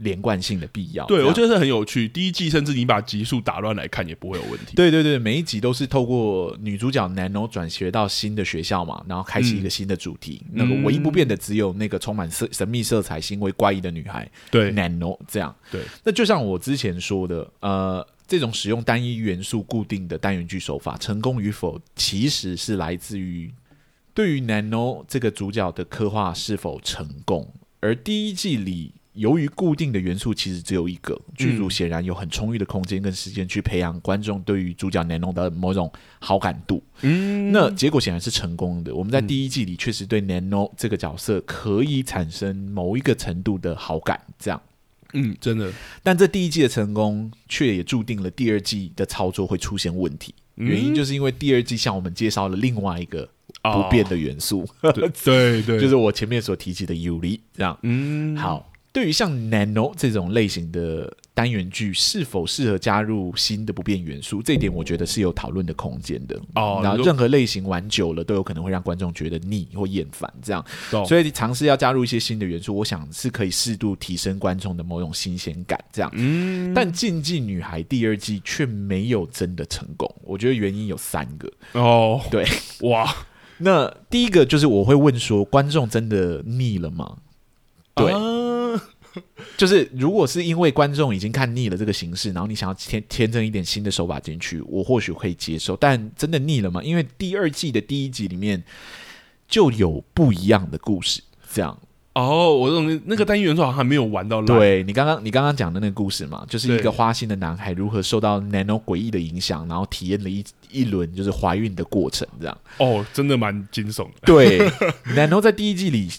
[0.00, 2.06] 连贯性的必要，对，我觉得是很有趣。
[2.08, 4.76] 第一季甚至你把集数打乱来看也不会有问题。
[4.76, 10.40] 对对对，每一集都是透过女主角 Nano 转学到新的学校嘛，然后开启一个新的主题。
[10.46, 14.30] 嗯、那个唯一不变的只有那个充满色神秘色彩、行为怪异的女孩。
[14.50, 15.54] 对，Nano 这样。
[15.70, 23.52] 对，那就像我之前说的，呃，这种使用单一元素固定的单元剧手法成功与否，其实是来自于
[24.14, 27.52] 对于 Nano 这个主角的刻画是否成功。
[27.80, 28.92] 而第一季里。
[29.18, 36.80] 由于固定的元素其实只有一个，剧组显然有很充裕的空间跟时间去培养观众对于主角 Nano 的某种好感度。
[37.02, 38.94] 嗯，那结果显然是成功的。
[38.94, 44.20] 我们在第一季里确实对 Nano 这个角色可以产生某一个程度的好感。
[44.38, 44.62] 这样，
[45.14, 45.72] 嗯，真的。
[46.02, 50.32] 但这第一季的成功，却也注定了第二季的操作会出现问题。
[50.56, 53.28] 嗯、原因就是因为第二季向我们介绍了另外一个
[53.62, 57.40] 不变的元素，哦、对对，对 就是我前面所提及的尤里。
[57.52, 58.70] 这样，嗯，好。
[58.98, 64.42] 对于像 Nano 这种类型的单元剧，是否适合加入新的不变元素？
[64.42, 66.36] 这一点我觉得是有讨论的空间的。
[66.56, 70.28] 哦，然后任何类型玩久了，都有可能会让观众觉得腻或厌烦。
[70.42, 75.78] 这样，哦、所以尝试要加入一些新的元素，我想是可以适度提升观众的某种新鲜感。
[75.92, 80.12] 这样，嗯，但《竞技女孩》第二季却没有真的成功。
[80.24, 81.48] 我觉得原因有三个。
[81.74, 82.44] 哦，对，
[82.80, 83.14] 哇，
[83.58, 87.18] 那第一个就是我会问说，观众真的腻了吗？
[87.94, 88.10] 对。
[88.10, 88.37] 啊
[89.56, 95.76] 就是，如果是因为观众已经看腻了这个形式，然后你想要添添增一点新的手法进去，我或许可以接受。
[95.76, 96.82] 但真的腻了吗？
[96.82, 98.62] 因为第二季的第一集里面
[99.48, 101.78] 就有不一样的故事，这样。
[102.14, 104.42] 哦，我认为那个单元素好像还没有玩到。
[104.42, 112.58] 对，你刚刚你刚刚讲的那个故事嘛，就是一个花心的男孩如何受到 Nano 诡异的影响，然后体验了一一轮就是怀孕的过程，这样。
[112.78, 114.12] 哦，真的蛮惊悚的。
[114.22, 114.68] 对
[115.14, 116.10] ，Nano 在第一季里。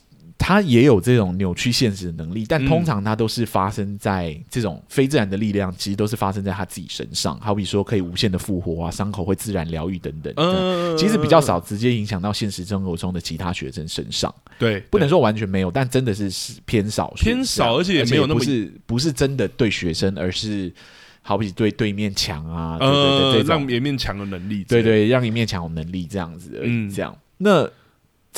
[0.42, 7.38] 他也有这种扭曲现实的能力，但通常他都是发生在这种非自然的力量，其实都是发生在他自己身上。
[7.42, 10.34] 好比说，可以无限的复活啊，伤口会自然疗愈等等。
[10.38, 14.34] 嗯，其实比较少直接影响到现实生活中的其他学生身上。
[14.58, 20.74] 对，不能说完全没有，但真的是是偏少，偏少，而且也没有那么不是不是真的对学生，而是
[21.22, 26.90] 好比对对面墙啊，对对对，对，让一面墙的能力，对对，让一面墙有能力这样子而已。
[26.90, 27.70] 这样那。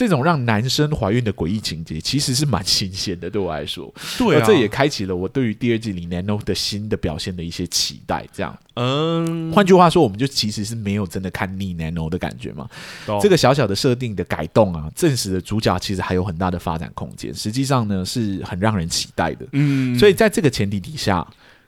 [0.02, 3.94] 这种让男生怀孕的诡异情节，其实是蛮新鲜的，对我来说。
[4.18, 8.26] 对啊，这也开启了我对于第二季里 Nano 的新的表现的一些期待。
[8.34, 12.68] 这样，嗯，换句话说，我们就其实是没有真的看腻 Nano 的感觉嘛。
[13.06, 17.32] 哦，这个小小的设定的改动啊，证实了主角其实还有很大的发展空间。
[17.32, 19.46] 实际上呢，是很让人期待的。
[19.52, 21.24] 嗯，所以在这个前提底下，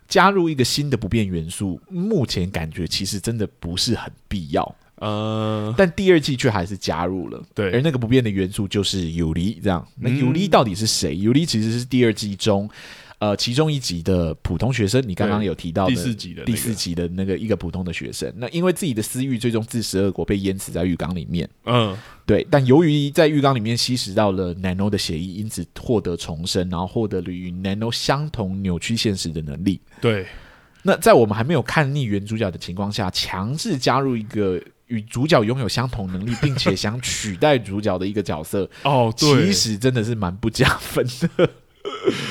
[0.08, 4.76] 加入一个新的不变元素，目前感觉其实真的不是很必要。
[4.96, 9.86] 呃，但第二季却还是加入了，对，而那个不变的元素就是尤里，这样。
[10.00, 11.18] 那尤里到底是谁？
[11.18, 12.70] 尤里其实是第二季中，
[13.18, 15.04] 呃，其中一集的普通学生。
[15.06, 21.50] 你刚刚有提到的第四集的第四集的那个一个普通的学生，那因为自己的私欲，最终自食恶果，被淹死在浴缸里面。
[21.66, 22.46] 嗯，对。
[22.50, 29.82] 但由于在浴缸里面吸食到了 Nano 的血液，因此获得重生，然后获得了与 Nano 相同扭曲现实的能力。
[30.00, 30.28] 对。
[30.84, 34.62] 那在我们还没有看腻原主角的情况下，强制加入一个。
[34.94, 41.50] 与主角拥有相同能力，并且想取代主角的一个角色 哦，其实真的是蛮不加分的。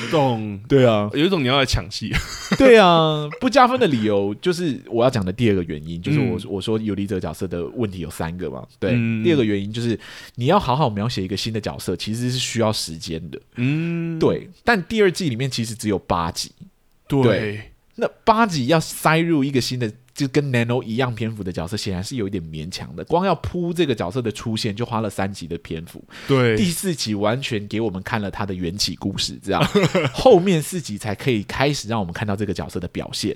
[0.09, 0.57] 懂？
[0.67, 2.09] 对啊，有一种你要来抢戏。
[2.57, 8.65] 对啊，不加分的理由就是我要讲的第二个原因，就是我我说尤里这个角色的问题有三个嘛。
[8.79, 8.91] 对，
[9.23, 9.99] 第二个原因就是
[10.35, 13.39] 你要好好描写一个新的角色，其实是需要时间的。
[13.57, 14.49] 嗯，对。
[14.63, 16.51] 但第二季里面其实只有八集，
[17.07, 19.91] 对，那八集要塞入一个新的。
[20.13, 23.03] 就跟 Nano 一样篇幅的角色，显然是有一点勉强的。
[23.05, 26.03] 光要铺这个角色的出现，就花了三集的篇幅。
[26.27, 29.63] 对，第四集完全给我们看了他的缘起故事，这样
[30.13, 33.35] 后面四集才可以开始让我们看到这个角色的表现。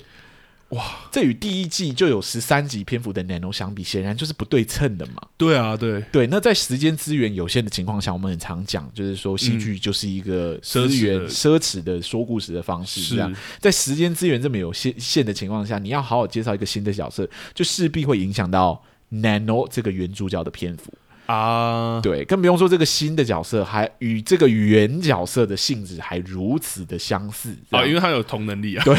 [0.70, 5.22] 哇，这与第一季就有十三集篇幅的 Nano 相比，显然就是不对称的嘛。
[5.38, 6.28] 对啊，对对。
[6.28, 13.00] 那在时间资源有限的情况下，我们很常讲，就是说戏剧就是一个资源奢侈的说故事的方式。
[13.00, 20.94] 是啊，在时间资源这么有限限的情况下，你要好好介绍一个新的角色，就势必会影响到 Nano 这个原主角的篇幅。
[21.28, 28.84] 啊，对，更不用说这个新的角色还与这个原角色的性质还如此的相似啊，因为他有同能力啊。
[28.84, 28.96] 对，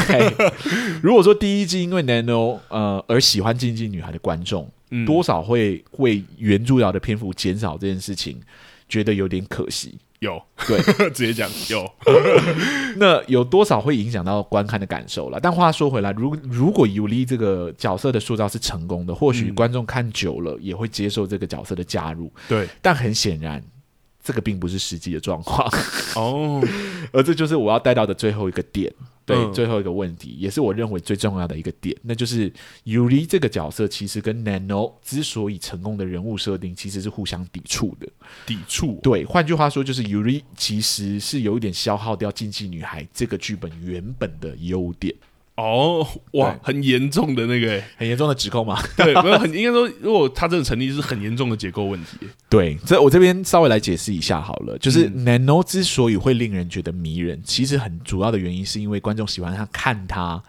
[1.03, 8.39] 如果说第一季因为 Nano 呃而喜欢竞技女孩的观众，嗯、多少会为原著角的篇幅减少这件事情
[8.87, 9.97] 觉得有点可惜。
[10.19, 11.89] 有对， 直接讲有，
[12.97, 15.39] 那有多少会影响到观看的感受了？
[15.41, 22.31] 但话说回来，如如果尤利这个角色的塑造是成功的，或许观众看久了也会接受这个角色的加入。
[22.47, 23.63] 对，但很显然。
[24.21, 25.67] 这个并不是实际的状况
[26.15, 26.61] 哦，
[27.13, 28.93] 而这就是我要带到的最后一个点，
[29.29, 32.51] 对，嗯、最后一个问题，也是我认为最重要的一个点，那就是
[32.83, 38.07] 尤里这个角色其实跟 Nano 之所以成功的人物设定其实是互相抵触的，
[38.45, 38.99] 抵触。
[39.03, 45.13] 对，换句话说，就是尤里其实是有一点消耗掉竞技女孩这个剧本原本的优点。
[45.59, 48.81] 哦，哇，很严重的那个，很严重的指控嘛？
[48.95, 52.17] 对，没有很应该说，如果他真的成立，是很严重的结构问题。
[52.47, 60.41] 对，这我这边稍微来解释一下好了，就是 Nano 之所以会令人觉得迷人，其实很主要的原因是因为观众喜欢他看他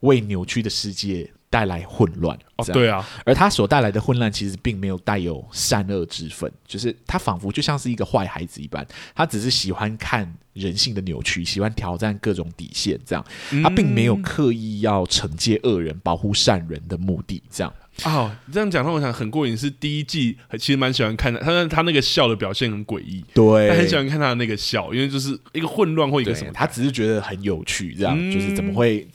[0.00, 2.36] 为扭曲的世界带来混乱。
[2.56, 13.24] 哦，对啊，而他所带来的混乱其实并没有带有善恶之分，就是他仿佛就像是一个坏孩子一般，他只是喜欢看人性的扭曲，喜欢挑战各种底线，这样，
[13.62, 17.72] 他并没有刻意要惩戒恶人、保护善人的目的，这样。
[18.02, 19.56] 哦，你这样讲让我想很过瘾。
[19.56, 29.06] 是第一季其实蛮喜欢看的，他他那个笑的表现很诡异，对，他很喜欢看他的那个笑，因为就是一个混乱或一个什么，他只是觉得很有趣，这样、嗯、就是怎么会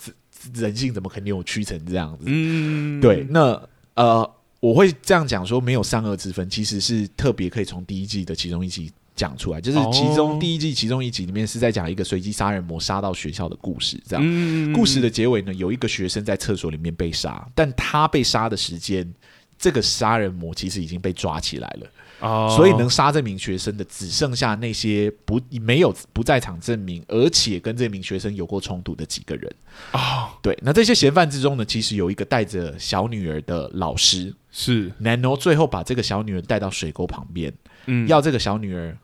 [0.53, 2.25] 人性怎么可能扭曲成这样子？
[2.27, 3.25] 嗯，对。
[3.29, 3.61] 那
[3.95, 8.91] 呃，我会这样讲说没有善恶之分，其实是特别可以从第一季的其中一集。
[9.15, 14.01] 讲出来，就是其中第一季其中一集里面是在讲一个随机杀人魔杀到学校的故事。
[14.07, 19.13] 这样，故事的结尾呢，有一个学生在厕所里面被杀，但他被杀的时间，
[19.57, 21.91] 这个杀人魔其实已经被抓起来了。
[22.19, 29.55] 哦，所以能杀这名学生的只剩下那些不没有不在场证明，而且跟这名学生有过冲突的几个人。
[29.93, 37.53] 哦，对，那这些嫌犯之中呢，其实有一个带着小女儿的老师，是 Nano 最后把这个小女儿带到水沟旁边，
[37.85, 38.97] 嗯，要这个小女儿。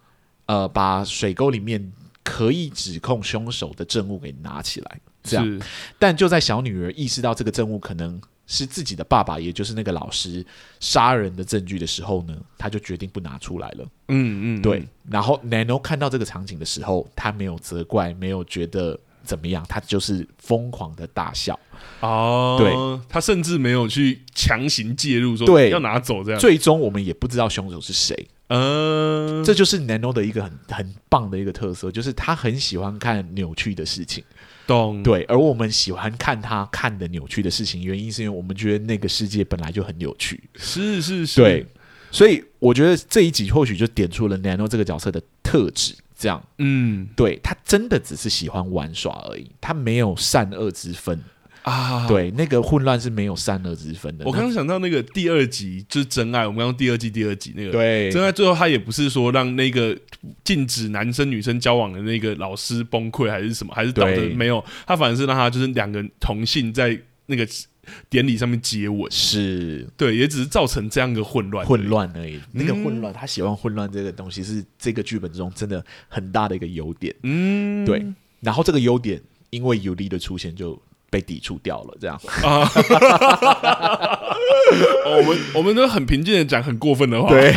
[0.47, 1.91] 呃，把水沟里面
[2.23, 5.61] 可以指控凶手的证物给拿起来，这样。
[5.97, 10.45] 但就在小女儿意识到这个证物可能是自己的爸爸，也就是那个老师
[10.79, 13.85] 杀人的证据的时候呢，他就决定不拿出来了。
[14.09, 14.87] 嗯嗯，对。
[15.09, 21.59] 然后 Nano 看到这个场景的时候，他没有责怪，没有觉得怎么样，他就是疯狂的大笑。
[22.01, 22.73] 哦，对，
[23.09, 26.39] 他甚至没有去强行介入，说对要拿走这样。
[26.39, 28.27] 最终我们也不知道凶手是谁。
[28.47, 34.23] 嗯，这就是 Nano 的一个很很棒的一个特色，就是他很喜欢看扭曲的事情，
[34.67, 35.03] 懂？
[35.03, 41.65] 对，而我们喜欢看他看的扭曲的事情，原因是因为我们觉得那个世界本来就很扭曲，是是是，对，
[42.11, 51.19] 所以我觉得这一集或许就点出了 Nano 这个角色的特质，这样，嗯，对，他真的只是喜欢玩耍而已，他没有善恶之分。
[51.65, 54.25] 啊，对，那个混乱是没有善恶之分的。
[54.25, 59.97] 我刚刚想到那个第二集就是真爱，我们刚刚第二季第二集那个对真爱，最后他也不是说让那个
[60.43, 67.47] 禁止男生女生交往的那个老师崩溃还是什么，还是道德没有，他反而是让他就是两个同性在那个
[68.11, 72.39] 典礼上面接吻，是对，也只是造成这样一个混乱混乱而已。
[72.51, 77.11] 那个混乱，他喜欢混乱这个东西是这个剧本中真的很大的一个优点。
[77.23, 78.05] 嗯，对。
[78.41, 80.79] 然后这个优点因为尤利的出现就。
[81.09, 82.69] 被抵触掉了，这样 啊、哦？
[85.17, 87.53] 我们我们都很平静的讲很过分的话，对，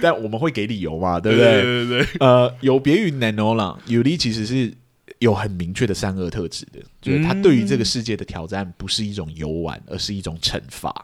[0.00, 1.62] 但我们会给理由嘛，对不对？
[1.62, 4.72] 对对，对，对呃，有别于 Nano 啦，Yuri 其实是
[5.18, 10.94] 有很明确的善恶特质的，就是他对于这个世界的挑战不是一种游玩，而是一种惩罚。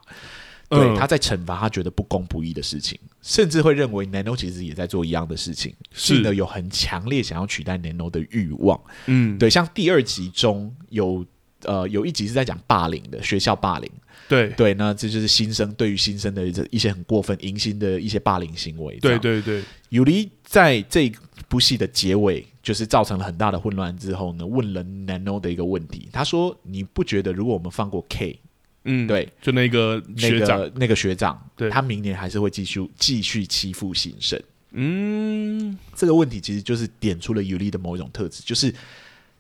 [0.69, 8.81] 对，他在惩罚他觉得不公不义的事情，甚至会认为 Nano 其实也在做一样的事情，是的，有很强烈想要取代 Nano 的欲望。
[9.07, 11.25] 嗯，对，像第二集中有。
[11.64, 13.90] 呃，有一集是在讲霸凌的，学校霸凌。
[14.29, 18.97] 对对，那这就是新生对于新生的一些很过分、迎新的一些霸凌行为。
[18.97, 21.12] 对对对，尤里在这
[21.49, 28.40] 部戏的结尾，就是造成了很大的混乱之后呢，问了 Nano 的一个问题，他说：“你不觉得如果我们放过 K，
[28.83, 34.42] 嗯，对，就那个学长，那个那个学长，对，他明年还是会继续继续欺负新生？”
[34.73, 38.75] 嗯，这个问题其实就是点出了尤里的某一种特质，就是。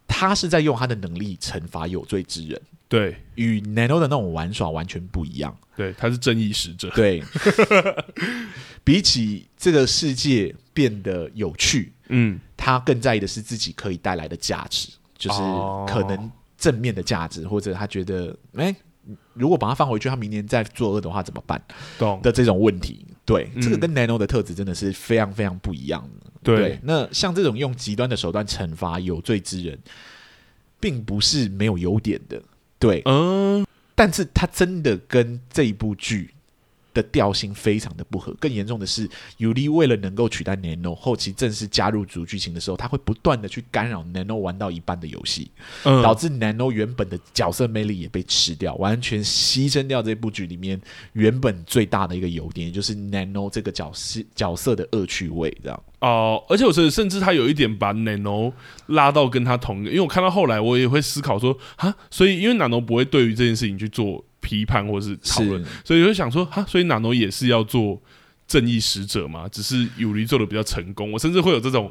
[0.06, 5.56] 他是在用他的能力惩罚有罪之人，对，与 Nano 的那种玩耍完全不一样。
[5.76, 6.88] 对，他是正义使者。
[6.90, 7.22] 对，
[8.82, 14.88] 比起这个世界变得有趣，嗯，他更在意的是自己可以带来的价值，
[15.18, 15.38] 就是
[15.86, 18.74] 可能正面的价值，或者他觉得，哎，
[19.34, 21.62] 如果把他放回去，他明年再作恶的话怎么办？
[21.98, 23.04] 懂的这种问题。
[23.26, 26.30] 对，这个跟 Nano 的特质真的是非常非常不一样的。
[26.46, 29.76] 对，对，那像这种用极端的手段惩罚有罪之人，
[30.78, 32.40] 并不是没有优点的。
[32.78, 36.34] 对，嗯，但是他真的跟这一部剧
[36.96, 39.06] 的调性非常的不合，更严重的是，
[39.36, 45.50] 尤里为了能够取代 Nano，后期正式加入主剧情的时候，他会不断的去干扰 Nano 玩到一半的游戏，
[45.84, 50.80] 嗯，导致 Nano 原本的角色魅力也被吃掉，完全牺牲掉这部剧里面
[51.12, 55.82] 原本最大的一个优点，也就是 Nano 这个角色角色的恶趣味，这样。
[56.00, 58.52] 哦，而且我觉得甚至他有一点把 Nano
[58.86, 64.24] 拉到跟他同一个，因为我看到后来，我也会思考说，哈，所以因为 Nano 不会对于这件事情去做。
[64.46, 68.00] 批判或是讨论，所以就想说哈，所以 Nano 也是要做
[68.46, 69.48] 正义使者嘛？
[69.48, 71.90] 只是尤里做的比较成功，我甚至会有这种，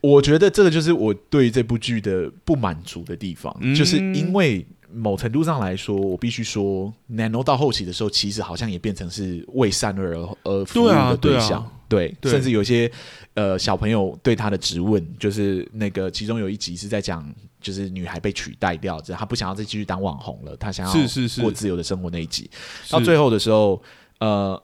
[0.00, 11.48] 我觉得这个就是我对这部剧的不满足的地方，嗯、就是因为某程度上来说，我必须说，Nano 到后期的时候，其实好像也变成是为善而而服务的对象。
[11.48, 11.72] 对，啊。
[11.88, 12.90] 对，啊、对，甚至有些
[13.34, 17.26] 呃小朋友对他的质问，就是那个其中有一集是在讲，
[17.68, 20.92] 就是女孩被取代掉，就是他不想要再继续当网红了，她想要
[21.42, 22.50] 过自由的生活那一集。
[22.90, 23.82] 到最后的时候，
[24.20, 24.62] 呃。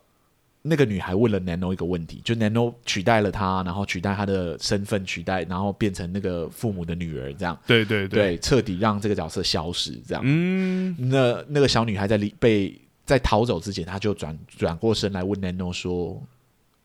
[0.66, 7.55] 那个女孩问了 Nano 一个问题，就 Nano 取代了她，然后取代她的身份，取代，然后变成那个父母的女儿，这样。
[7.66, 10.22] 对对对，彻底让这个角色消失，这样。
[10.24, 16.18] 嗯，那那个小女孩在离被在逃走之前，她就转转过身来问 Nano 说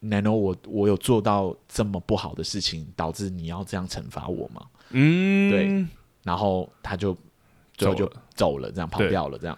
[0.04, 4.62] ：“Nano，我我有做到这么不好的事情，导致你要这样惩罚我吗？”
[4.92, 5.86] 嗯，对。
[6.24, 7.18] 然后他就
[7.74, 9.58] 最后就走了，这样跑掉了，这样。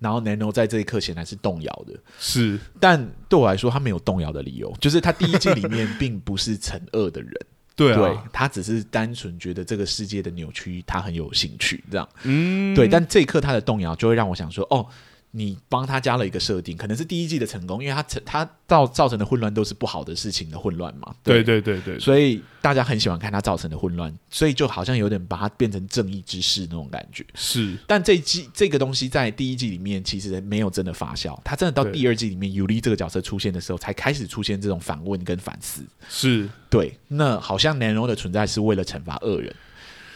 [0.00, 7.32] 然后 Nano 在这一刻显然是动摇的，是，但对我来说，他没有动摇的理由，就是他第一季里面并不是惩恶的人，
[7.76, 14.86] 对，对他只是单纯觉得这个世界的扭曲，他很有兴趣，这样，嗯，对，但这一刻他的动摇就会让我想说，哦。
[15.34, 21.14] 你帮他加了一个设定，可能是第一季的成功，因为他成他造造成的混乱都是不好的事情的混乱嘛。
[21.22, 27.24] 对对对对，所以大家很喜欢看他造成的混乱，所以就好像有点把它变成正义之士那种感觉。
[27.34, 35.82] 是，但这一季这个东西在第一季里面其实没有真的发酵，他真的到第二季里面尤利这个角色出现的时候，才开始出现这种反问跟反思。
[36.10, 39.54] 是对，那好像 Nano 的存在是为了惩罚恶人，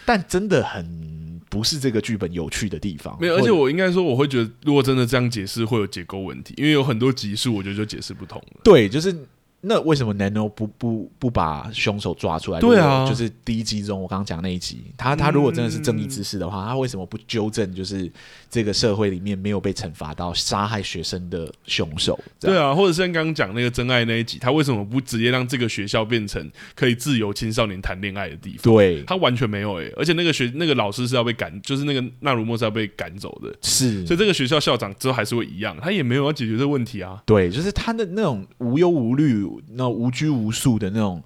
[0.07, 1.04] 但真的很。
[1.48, 3.36] 不是这个剧本有趣的地方，没有。
[3.36, 8.61] 而且我应该说，我会觉得，如果真的这样解释，会有结构问题，因为有很多集数，我觉得就解释不通了。
[8.64, 9.16] 对，就是。
[9.69, 12.61] 那为什么 Nano 不不不把凶手抓出来？
[12.61, 17.75] 对啊，就是第一集中我刚刚讲那一集，他他如果真的是正义之士的话，嗯，他为什么不纠正？
[17.75, 18.09] 就是
[18.49, 22.17] 这个社会里面没有被惩罚到杀害学生的凶手？
[22.39, 28.73] 对啊，或者是像刚刚讲那个真爱那一集，他为什么不直接让这个学校变成可以自由青少年谈恋爱的地方？
[28.73, 37.21] 对，他完全没有诶、欸，而且那个学那个老师是要被赶，就是那个纳鲁莫是要被赶走的，是，所以这个学校校长之后还是会一样，他也没有要解决这个问题啊。
[37.27, 39.27] 对，就是他的那种无忧无虑。
[39.68, 41.22] 那无拘无束的那种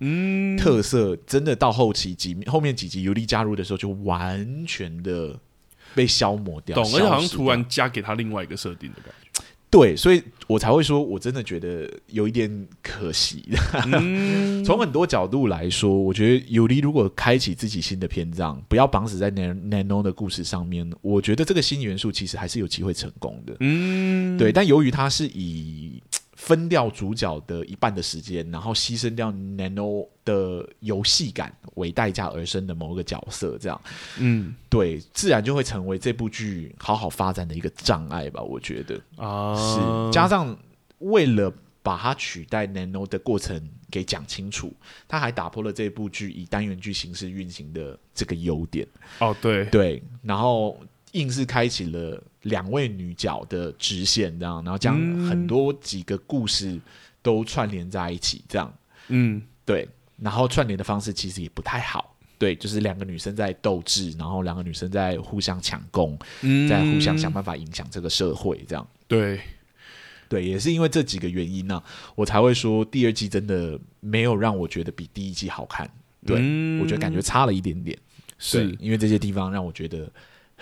[0.59, 5.39] 特色，嗯、真的到后期几后面几集尤利加入的时候，就完全的
[5.95, 6.85] 被消磨掉，懂？
[6.85, 9.17] 而且好像突然加给他另外一个设定的感觉。
[9.73, 13.45] 对，所以我才会说，我真的觉得有一点可惜。
[13.87, 23.55] 嗯、 从很多角度来说，我觉得尤利如果开启自己新的篇章，不要绑死在 Nano 的故事上面，我觉得这个新元素其实还是有机会成功的。
[23.61, 24.51] 嗯，对。
[24.51, 26.03] 但由于他是以
[26.41, 33.79] 分掉主角的一半的时间，然后牺牲掉 Nano 的游戏感为代价而生的某个角色，这样，
[34.19, 38.41] 嗯，对，自然就会成为这部剧好好发展的一个障碍吧？
[38.43, 40.57] 我觉得啊，是加上
[41.01, 44.73] 为了把它取代 Nano 的过程给讲清楚，
[45.07, 48.89] 他还打破了这部剧以单元剧形式运行的这个优点。
[49.19, 50.81] 哦，对对，然后。
[51.13, 56.81] 硬是开启了两位女角的支线，这样，然后将很多几个故事
[57.21, 58.75] 都串联在一起，这样，
[59.09, 59.87] 嗯，对，
[60.17, 69.41] 然后串联的方式其实也不太好，对，就是两个女生在斗智，然后两个女生在互相抢攻，嗯，在互相想办法影响这个社会，这样，对，
[70.27, 71.85] 对，也是因为这几个原因呢、啊，
[72.15, 75.91] 我才会说第二季真的没有让我觉得比第一季好看，
[76.25, 77.99] 对、嗯、我觉得感觉差了一点点，
[78.39, 78.75] 是。
[78.81, 80.11] 因为这些地方让我觉得。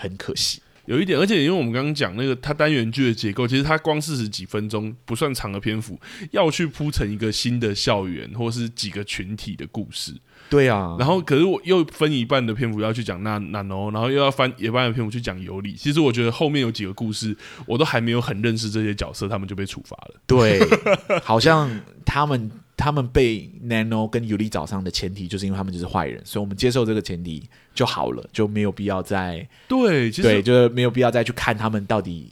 [0.00, 10.14] 很可惜，有一点，而且因为我们刚刚讲那个它单元剧的结构，其实它光四十几分钟不算长的篇幅，要去铺成一个新的校园或是几个群体的故事。
[10.48, 15.74] 对啊，然后可是我又分一半的篇幅要去讲那那然后又要翻一半的篇幅去讲尤里。
[15.74, 17.36] 其实我觉得后面有几个故事，
[17.66, 20.14] 我都还没有很认识这些角色，他们就被处罚了。
[20.26, 20.58] 对，
[21.22, 21.70] 好像
[22.06, 22.50] 他们。
[22.78, 27.42] 他们被 Nano 跟尤里找上的前提，就是因为他们就是坏人，所以我们接受这个前提
[27.74, 32.30] 就好了，就没有必要再对对，就是没有必要再去看他们到底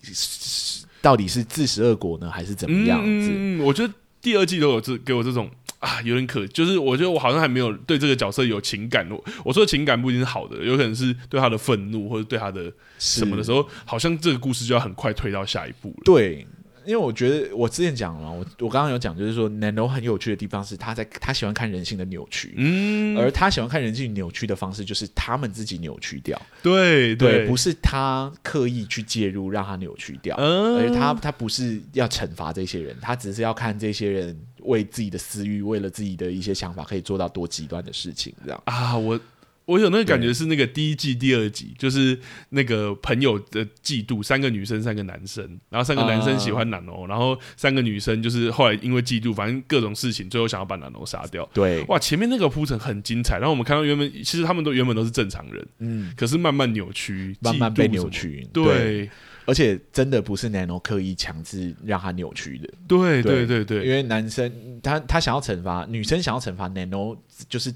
[1.02, 3.28] 到底是自食恶果呢，还是怎么样子？
[3.32, 3.92] 嗯，我觉得
[4.22, 9.10] 第二季都有这给我这种啊，有点可，就是我觉得我好像还没有对这个角色有情感。
[9.10, 16.02] 我我说的情感不一定是好的，有可能是对他的愤怒或者对他的什么的时候，好像这个故事就要很快推到下一步了。
[16.04, 16.46] 对。
[16.86, 38.62] 因为我觉得我之前讲了，我我刚刚有讲，就是说 Nano 很有趣的地方是他在他喜欢看人性的扭曲，嗯，而他喜欢看人性扭曲的方式就是他们自己扭曲掉，对对，对，不是他刻意去介入让他扭曲掉，嗯，而他他不是要惩罚这些人，他只是要看这些人为自己的私欲，为了自己的一些想法可以做到多极端的事情，这样。
[38.64, 39.18] 啊，我
[39.66, 42.18] 我有那个感觉是那个第一季第二集，就是
[42.50, 51.48] 那个朋友的嫉妒，三个女生三个男生，然后三个男生喜欢南欧，然后三个女生就是后来因为嫉妒，反正各种事情，最后想要把南欧杀掉。
[51.52, 59.10] 对，哇，前面那个铺陈很精彩，然后我们看到原本其实他们都原本都是正常人，嗯，可是慢慢扭曲，慢慢被扭曲，对，对，
[59.46, 63.64] 而且真的不是南欧刻意强制让他扭曲的，对对对。
[63.64, 67.74] 对，因为男生他他想要惩罚女生，想要惩罚南欧就是。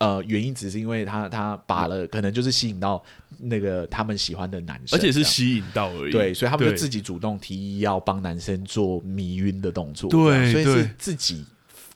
[0.00, 3.02] 呃，原因只是因为他他拔了，可能就是吸引到
[3.38, 6.10] 那个他们喜欢的男生，而且是吸引到而已。
[6.10, 10.08] 对，所以他们就自己主动提议要帮男生做迷晕的动作。
[10.08, 11.44] 对，所以是自己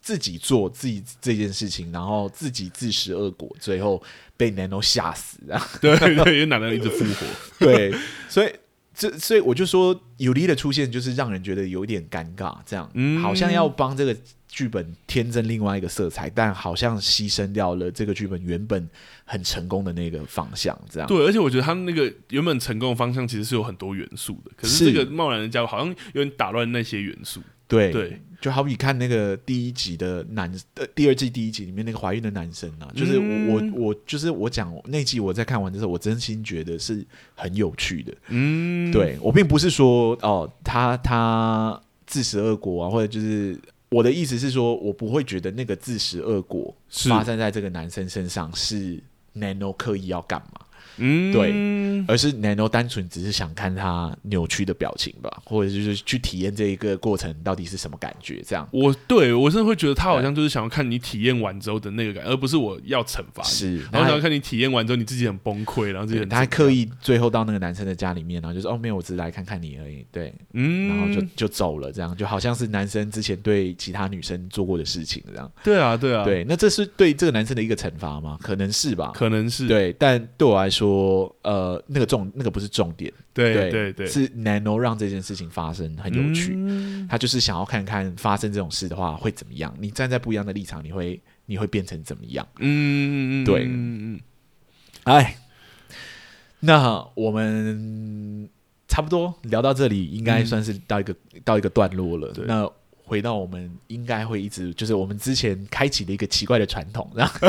[0.03, 4.03] 自己做自己这件事情，然后自己自食恶果，最后
[4.37, 5.67] 被 Nano 吓死啊！
[5.81, 7.27] 对对，因为男的一直复活。
[7.65, 7.91] 对，
[8.29, 8.53] 所以
[8.95, 14.17] 这所以我就说尤利的出现就是让人觉得有点尴尬，这样，嗯，好像要帮这个。
[14.47, 18.89] 剧本添增另外一个色彩，但好像牺牲掉了这个剧本原本
[19.25, 21.09] 很成功的那个方向，这样。
[21.09, 27.41] 对，而且我觉得他那个原本成功的方向其实是有很多元素的，可是这个贸然的加入好像有点打乱那些元素。
[27.67, 37.05] 对对，就好比看那个第一集的男，呃，第二季第一集里面那个怀孕的男生啊，就是我、嗯、我我就是我讲那集我在看完的时候，我真心觉得是
[37.35, 38.15] 很有趣的。
[38.29, 43.59] 嗯，对我并不是说哦，他他自食恶果啊，或者就是。
[43.91, 49.01] 我的意思是说，我不会觉得那个自食恶果发生在这个男生身上是
[49.37, 50.64] Nano 刻意要干嘛。
[50.99, 58.43] 嗯，对，而是 Nano 单纯只是想看他扭曲的表情吧，或者就是去体验这一个过程到底是什么感觉。
[58.47, 63.49] 这样，我对我真的会觉得他好像就是想要看你体验完之后的那个感觉，而不是我要惩罚你。
[63.49, 70.07] 是，然后想要看你体验完之后你自己很崩溃，然后自己他还刻意最后到那个男生的家里面，然后就说哦，没有，我只是来看看你而已。
[70.13, 75.51] 对，嗯，然后就就走了，这样就好像是男生之前对其他女生做过的事情这样。
[75.65, 78.39] 对啊，对啊，对，那这是对这个男生的一个惩罚吗？
[78.41, 79.67] 可能是吧，可能是。
[79.67, 80.84] 对，但对我来说。
[80.85, 89.75] 说呃，那个重那个不是重点，对对对，是 Nano 让这件事情发生很有趣，嗯，他就是想要看看发生这种事的话会怎么样。
[89.81, 92.47] 你站在不一样的立场，你会你会变成怎么样？
[92.59, 94.21] 嗯，对，嗯嗯，
[95.05, 95.37] 哎，
[96.61, 98.49] 那我们
[98.87, 102.31] 差不多聊到这里，应该算是到一个，嗯，到一个段落了。
[102.47, 102.71] 那
[103.05, 107.35] 回到我们应该会一直就是我们之前开启的一个奇怪的传统，然后。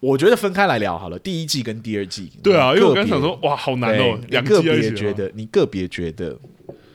[0.00, 2.30] 我觉得分开来聊好了，第一季跟第二季。
[2.42, 4.18] 对啊，因为我刚才想说，哇，好难哦。
[4.28, 6.38] 两个别觉得，你个别觉得，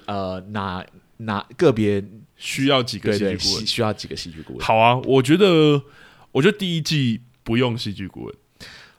[0.06, 0.86] 呃，哪
[1.18, 2.04] 哪个别
[2.38, 3.68] 需要几个戏剧顾问？
[3.68, 4.66] 需要几个戏剧顾问？
[4.66, 5.82] 好啊，我觉得，
[6.32, 8.36] 我觉得第一季不用戏剧顾问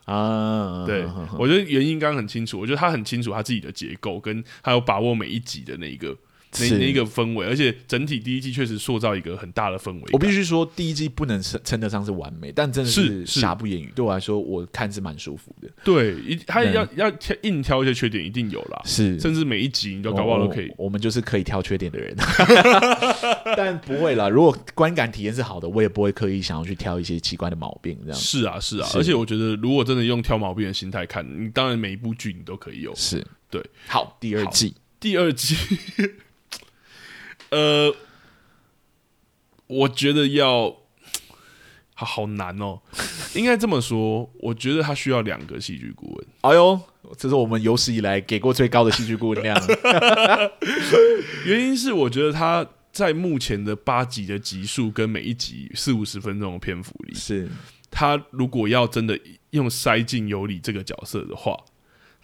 [0.05, 0.85] 啊。
[0.85, 1.05] 对，
[1.39, 6.15] 我觉得原因刚刚很清楚，我觉得他很清楚他自己的结构，跟他有把握每一集的那一个。
[6.59, 10.03] 那那一个氛围，而且整体第一季确实塑造一个很大的氛围。
[10.11, 13.91] 我必须说，第一季不能称称得上是完美，但真的是瑕不掩瑜。
[13.95, 15.69] 对我来说，我看是蛮舒服的。
[15.83, 18.81] 对，一他要要挑硬挑一些缺点，一定有啦。
[18.85, 20.71] 是，甚至每一集你都搞不好都可以。
[20.77, 22.15] 我们就是可以挑缺点的人，
[23.57, 24.29] 但不会啦。
[24.29, 27.97] 如果观感体验是好的，我也不会刻意想要去挑一些奇怪的毛病。
[28.03, 28.89] 这样是啊，是啊。
[28.95, 32.93] 而且我觉得，如果真的用挑毛病的心态看，你当然每一部剧你都可以有。
[32.95, 33.63] 是对。
[33.87, 35.55] 好，第二季，第二季。
[37.53, 37.95] 呃，
[39.67, 40.75] 我觉得要
[41.93, 42.79] 好好难哦，
[43.35, 46.27] 应该这么说，我觉得他需要两个戏剧顾问。
[46.41, 46.81] 哎呦，
[47.15, 49.55] 这是我们有史以来给过最高的戏剧顾问量。
[51.45, 57.47] 原因是我觉得他在目前的八集的集数跟每一集四五十分钟的篇幅里，是
[57.91, 59.19] 他如果要真的
[59.51, 61.55] 用塞进尤里这个角色的话。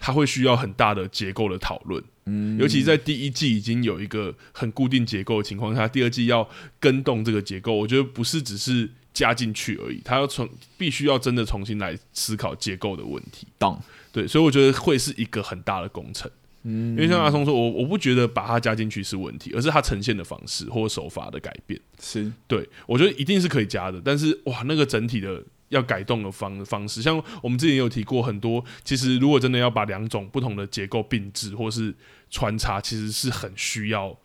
[0.00, 6.48] 他会需要很大的结构的讨论，嗯，尤其在第一季已经有一个很固定结构的情况下，第二季要
[6.80, 10.48] 跟动这个结构，我觉得不是只是加进去而已，它要从
[10.78, 13.46] 必须要真的重新来思考结构的问题。
[13.58, 13.78] 懂，
[14.10, 16.30] 对，所以我觉得会是一个很大的工程，
[16.62, 22.32] 嗯，因为像阿松说，我我不觉得把它加进去是问题，而是它呈现的方式或手法的改变，是。
[22.48, 25.44] 对，我觉得一定是可以加的，但是哇，那个整体的。
[25.70, 28.64] 要改动的方方式，像我们之前也有提过很多。
[28.84, 31.94] 其实，如果真的要把两种不同的结构并置或是
[32.30, 34.16] 穿插，其实是很需要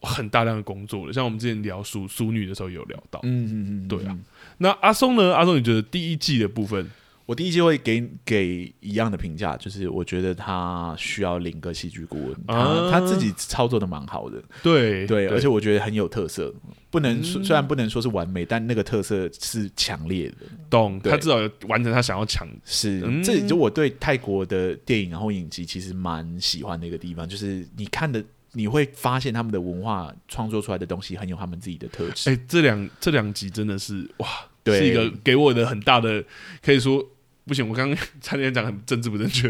[0.00, 1.12] 很大量的工作的。
[1.12, 3.20] 像我们之前聊淑淑女的时候，也有聊到。
[3.22, 4.18] 嗯嗯嗯，对啊。
[4.58, 5.34] 那阿松呢？
[5.34, 6.90] 阿松，你觉得第一季的部分？
[7.26, 16.54] 我第一季会给给一样的评价，就是我觉得他需要领个戏剧顾问，他他自己操作的蛮好的，对对，而且我觉得很有特色，
[16.90, 20.36] 不能说虽然不能说是完美，但那个特色是强烈的，
[20.68, 21.00] 懂？
[21.00, 28.22] 他至少完成他想要强是，这就我对泰国的电影然后影集其实蛮喜欢的一个地方，就是你看的
[28.52, 32.28] 你会发现他们的文化创作出来的东西很有他们自己的特质。
[32.28, 34.28] 哎，这两这两集真的是哇！
[34.62, 36.22] 对是一个给我的很大的，
[36.62, 37.02] 可以说。
[37.46, 39.48] 不行，我刚刚 差点讲很政治不正确，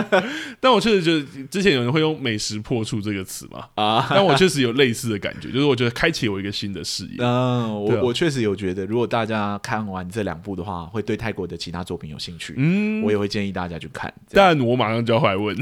[0.58, 7.16] 但我确实觉得之前有人会用“美食破处”这个词嘛啊， 但我确实有类似的感觉，就是我觉得开启我一个新的视野。
[7.18, 14.12] 嗯，我我确实有觉得，如果大家看完这两部的话，会对泰国的其他作品有兴趣，嗯，我也会建议大家去看。
[14.30, 15.54] 但我马上就要回来问，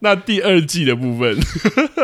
[0.00, 1.38] 那第二季的部分，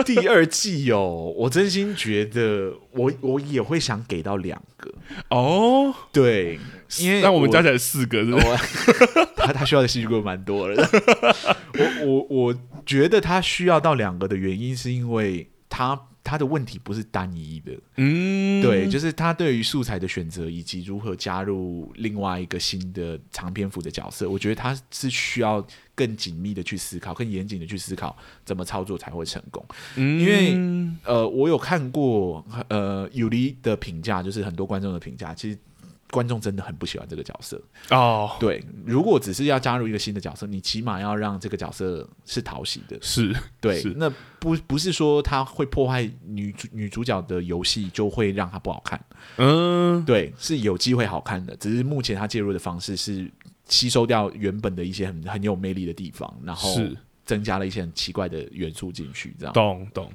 [0.07, 4.91] 第二季哦，我真心觉得我我也会想给到两个。
[5.29, 6.59] 哦，对。
[6.99, 8.47] 因为那我们加起来四个是不是？
[9.37, 10.89] 他他需要的戏剧顾问蛮多的。
[11.79, 17.73] 我我我觉得他需要到两个的原因，是因为他他的问题不是单一的。
[17.97, 25.65] 嗯，对，就是他对于素材的选择以及如何加入另外一个新的长篇幅的角色，我觉得他是需要
[25.95, 28.15] 更紧密的去思考，更严谨的去思考
[28.45, 29.65] 怎么操作才会成功。
[29.97, 35.59] 嗯，因为呃，我有看过呃有利的评价，就是很多观众的评价，其实。
[36.11, 38.29] 观众真的很不喜欢这个角色哦。
[38.31, 42.99] Oh, 对，如果只是要加入一个新的角色，你起码要让这个角色是讨喜的。
[43.01, 49.01] 是，对，是那不不是说他会破坏女主女主角的游戏，就会让他不好看。
[49.37, 53.31] 嗯，对，是有机会好看的，只是目前他介入的方式是
[53.67, 56.75] 吸收掉原本的一些很很有魅力的地方，然后
[57.25, 59.53] 增加了一些很奇怪的元素进去，这样。
[59.53, 60.13] 懂懂。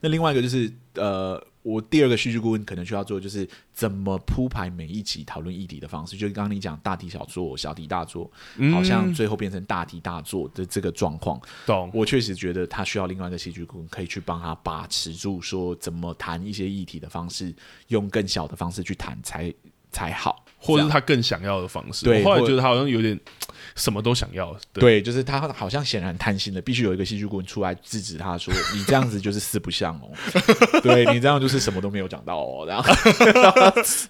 [0.00, 1.42] 那另外一个就是呃。
[1.66, 6.16] 我第二个戏剧顾问可能需要做，就是怎么铺排每一集讨论议题的方式。
[6.16, 11.40] 就是刚刚你讲大题小做、小题大做，嗯、好像最后变成大题大做的这个状况。
[11.66, 11.90] 懂？
[11.92, 17.52] 我确实觉得他需要另外一个戏剧顾问，可以去帮他把持住，说怎么谈一些议题的方式，
[17.88, 19.52] 用更小的方式去谈才
[19.96, 20.44] 才好。
[20.58, 23.16] 或者是他更想要的方式，对，后来觉得他好像有点
[23.76, 30.10] 什么都想要，对，对，就是他好像显然贪心了，必须有一个戏剧顾问出来制止他说：“你这样子就是四不像哦，
[30.82, 32.92] 对你这样就是什么都没有讲到哦。”然后，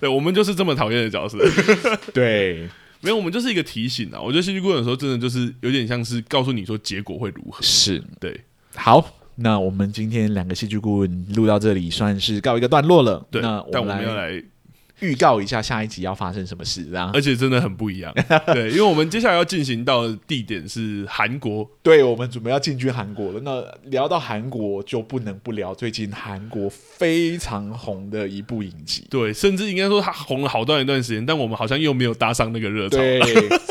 [0.01, 1.37] 对，我们就是这么讨厌的角色，
[2.15, 2.67] 对，
[3.03, 4.19] 没有，我们就是一个提醒啊。
[4.19, 8.41] 我觉得戏剧顾问有时候真的就是有点像是告诉你说结果会如何，是对。
[8.75, 14.43] 好，那我们今天两个戏剧顾问录到这里算是告一个段落了，对，那但我们要来。
[15.01, 18.13] 预告一下下一集要发生什么事，这样，而且真的很不一样。
[18.53, 23.41] 对，因为我们接下来要进行到的地点是韩国，对，我们准备要进军韩国了。
[23.45, 29.05] 那聊到韩国，就不能不聊最近韩国非常红的一部影集。
[29.11, 32.97] 对，甚至应该说它红了好段一段时间，但我们好像又没有搭上那个热潮。
[32.97, 33.21] 对，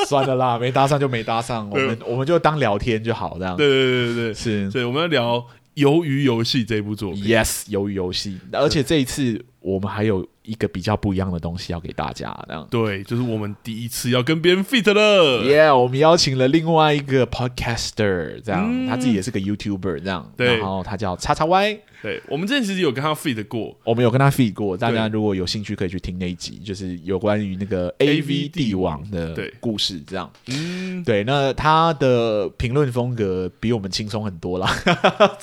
[0.07, 3.57] 算了啦，没搭上就没搭上， 我们我们就当聊天就好，这样。
[3.57, 4.69] 对对对对对，是。
[4.71, 5.37] 所以我们要聊
[5.75, 7.23] 《鱿鱼游戏》这部作品。
[7.23, 10.25] Yes，《鱿鱼游戏》，而且这一次我们还有。
[10.45, 15.43] 一个比较不一样的东西要给大家，这样对，就是我们第一次要跟别人 feat 了。
[15.43, 21.79] Yeah，我们邀请了另外一个 podcaster，这样、嗯、他自己也是个 YouTuber，这样，对，然后他叫叉叉 Y。
[22.03, 24.77] 对，我们之前其实有跟他 feat 过，我们有跟他 feat 过。
[24.77, 30.31] 大家如果有兴趣，可以去听那一集，就是有关于那个 AV 帝王的故事，这样。
[30.45, 31.23] 嗯，对。
[31.23, 34.71] 那他的评论风格比我们轻松很多啦。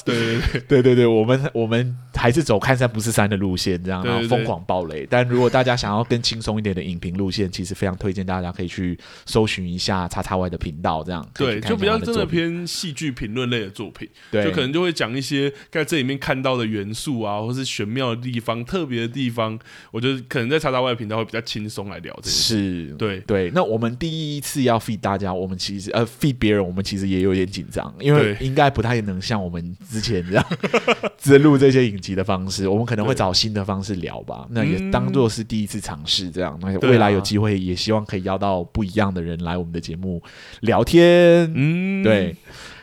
[0.04, 5.04] 对对对 对对对，我们我们还是走看山不是山的路线，这样，然后疯狂暴雷。
[5.10, 8.96] 但如果大家想要更轻松一点的影评路线，其实非常推荐大家可以去
[9.26, 11.28] 搜寻一下叉叉 Y 的频道，这样。
[11.34, 16.52] 对，就比较真的偏戏剧评论类的作品，对，就可能就会讲一些在这里面看到。
[16.52, 19.58] 的元素啊，或是玄妙的地方、特别的地方，
[19.90, 22.54] 我觉得可能在叉叉 Y 的频道会比较轻松来聊这些。
[22.54, 23.50] 是，对对。
[23.54, 30.44] 那我们第一次要 feed 大家，我们其实呃 feed 别人，我们其实也有点紧张，因为应该不太能像我们之前这样
[31.16, 34.46] 直录这些影集的方式，我们可能会找新的方式聊吧。
[34.50, 36.58] 那也当做是第一次尝试，这样。
[36.60, 40.22] 那未来有机会，也希望可以邀到不一样的人来我们的节目
[40.60, 41.50] 聊天。
[41.54, 42.36] 嗯，对。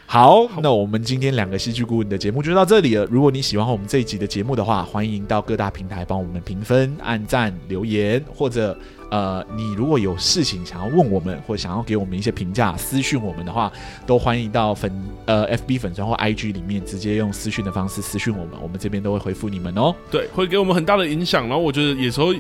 [0.07, 3.05] 好，那我们今天两个戏剧顾问的节目就到这里了。
[3.05, 8.75] 如果你喜欢我们这一集的节目的话，欢迎到各大平台帮我们评分、按赞、留言，或者
[9.09, 13.71] 呃，你如果有事情想要问我们，或想要给我们一些评价、私讯我们的话，
[14.05, 14.91] 都欢迎到粉
[15.25, 19.95] 呃 FB 粉专或 IG 里面直接用私讯的方式私讯我们，我们这边都会回复你们哦。
[20.11, 21.47] 对，会给我们很大的影响。
[21.47, 22.33] 然后我觉得有时候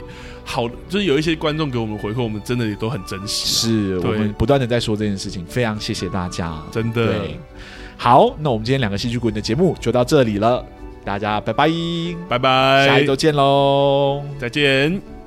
[0.43, 3.47] 好，就是有一些观众给我们回馈，我们真的也都很珍惜。
[3.47, 7.05] 是我们不断的在说这件事情，非常谢谢大家，真的。
[7.07, 7.39] 对。
[7.97, 10.63] 好，那我们今天两个戏剧顾问的节目就到这里了，
[11.03, 11.69] 大家拜拜，
[12.29, 15.18] 拜拜，下一周见喽，再见。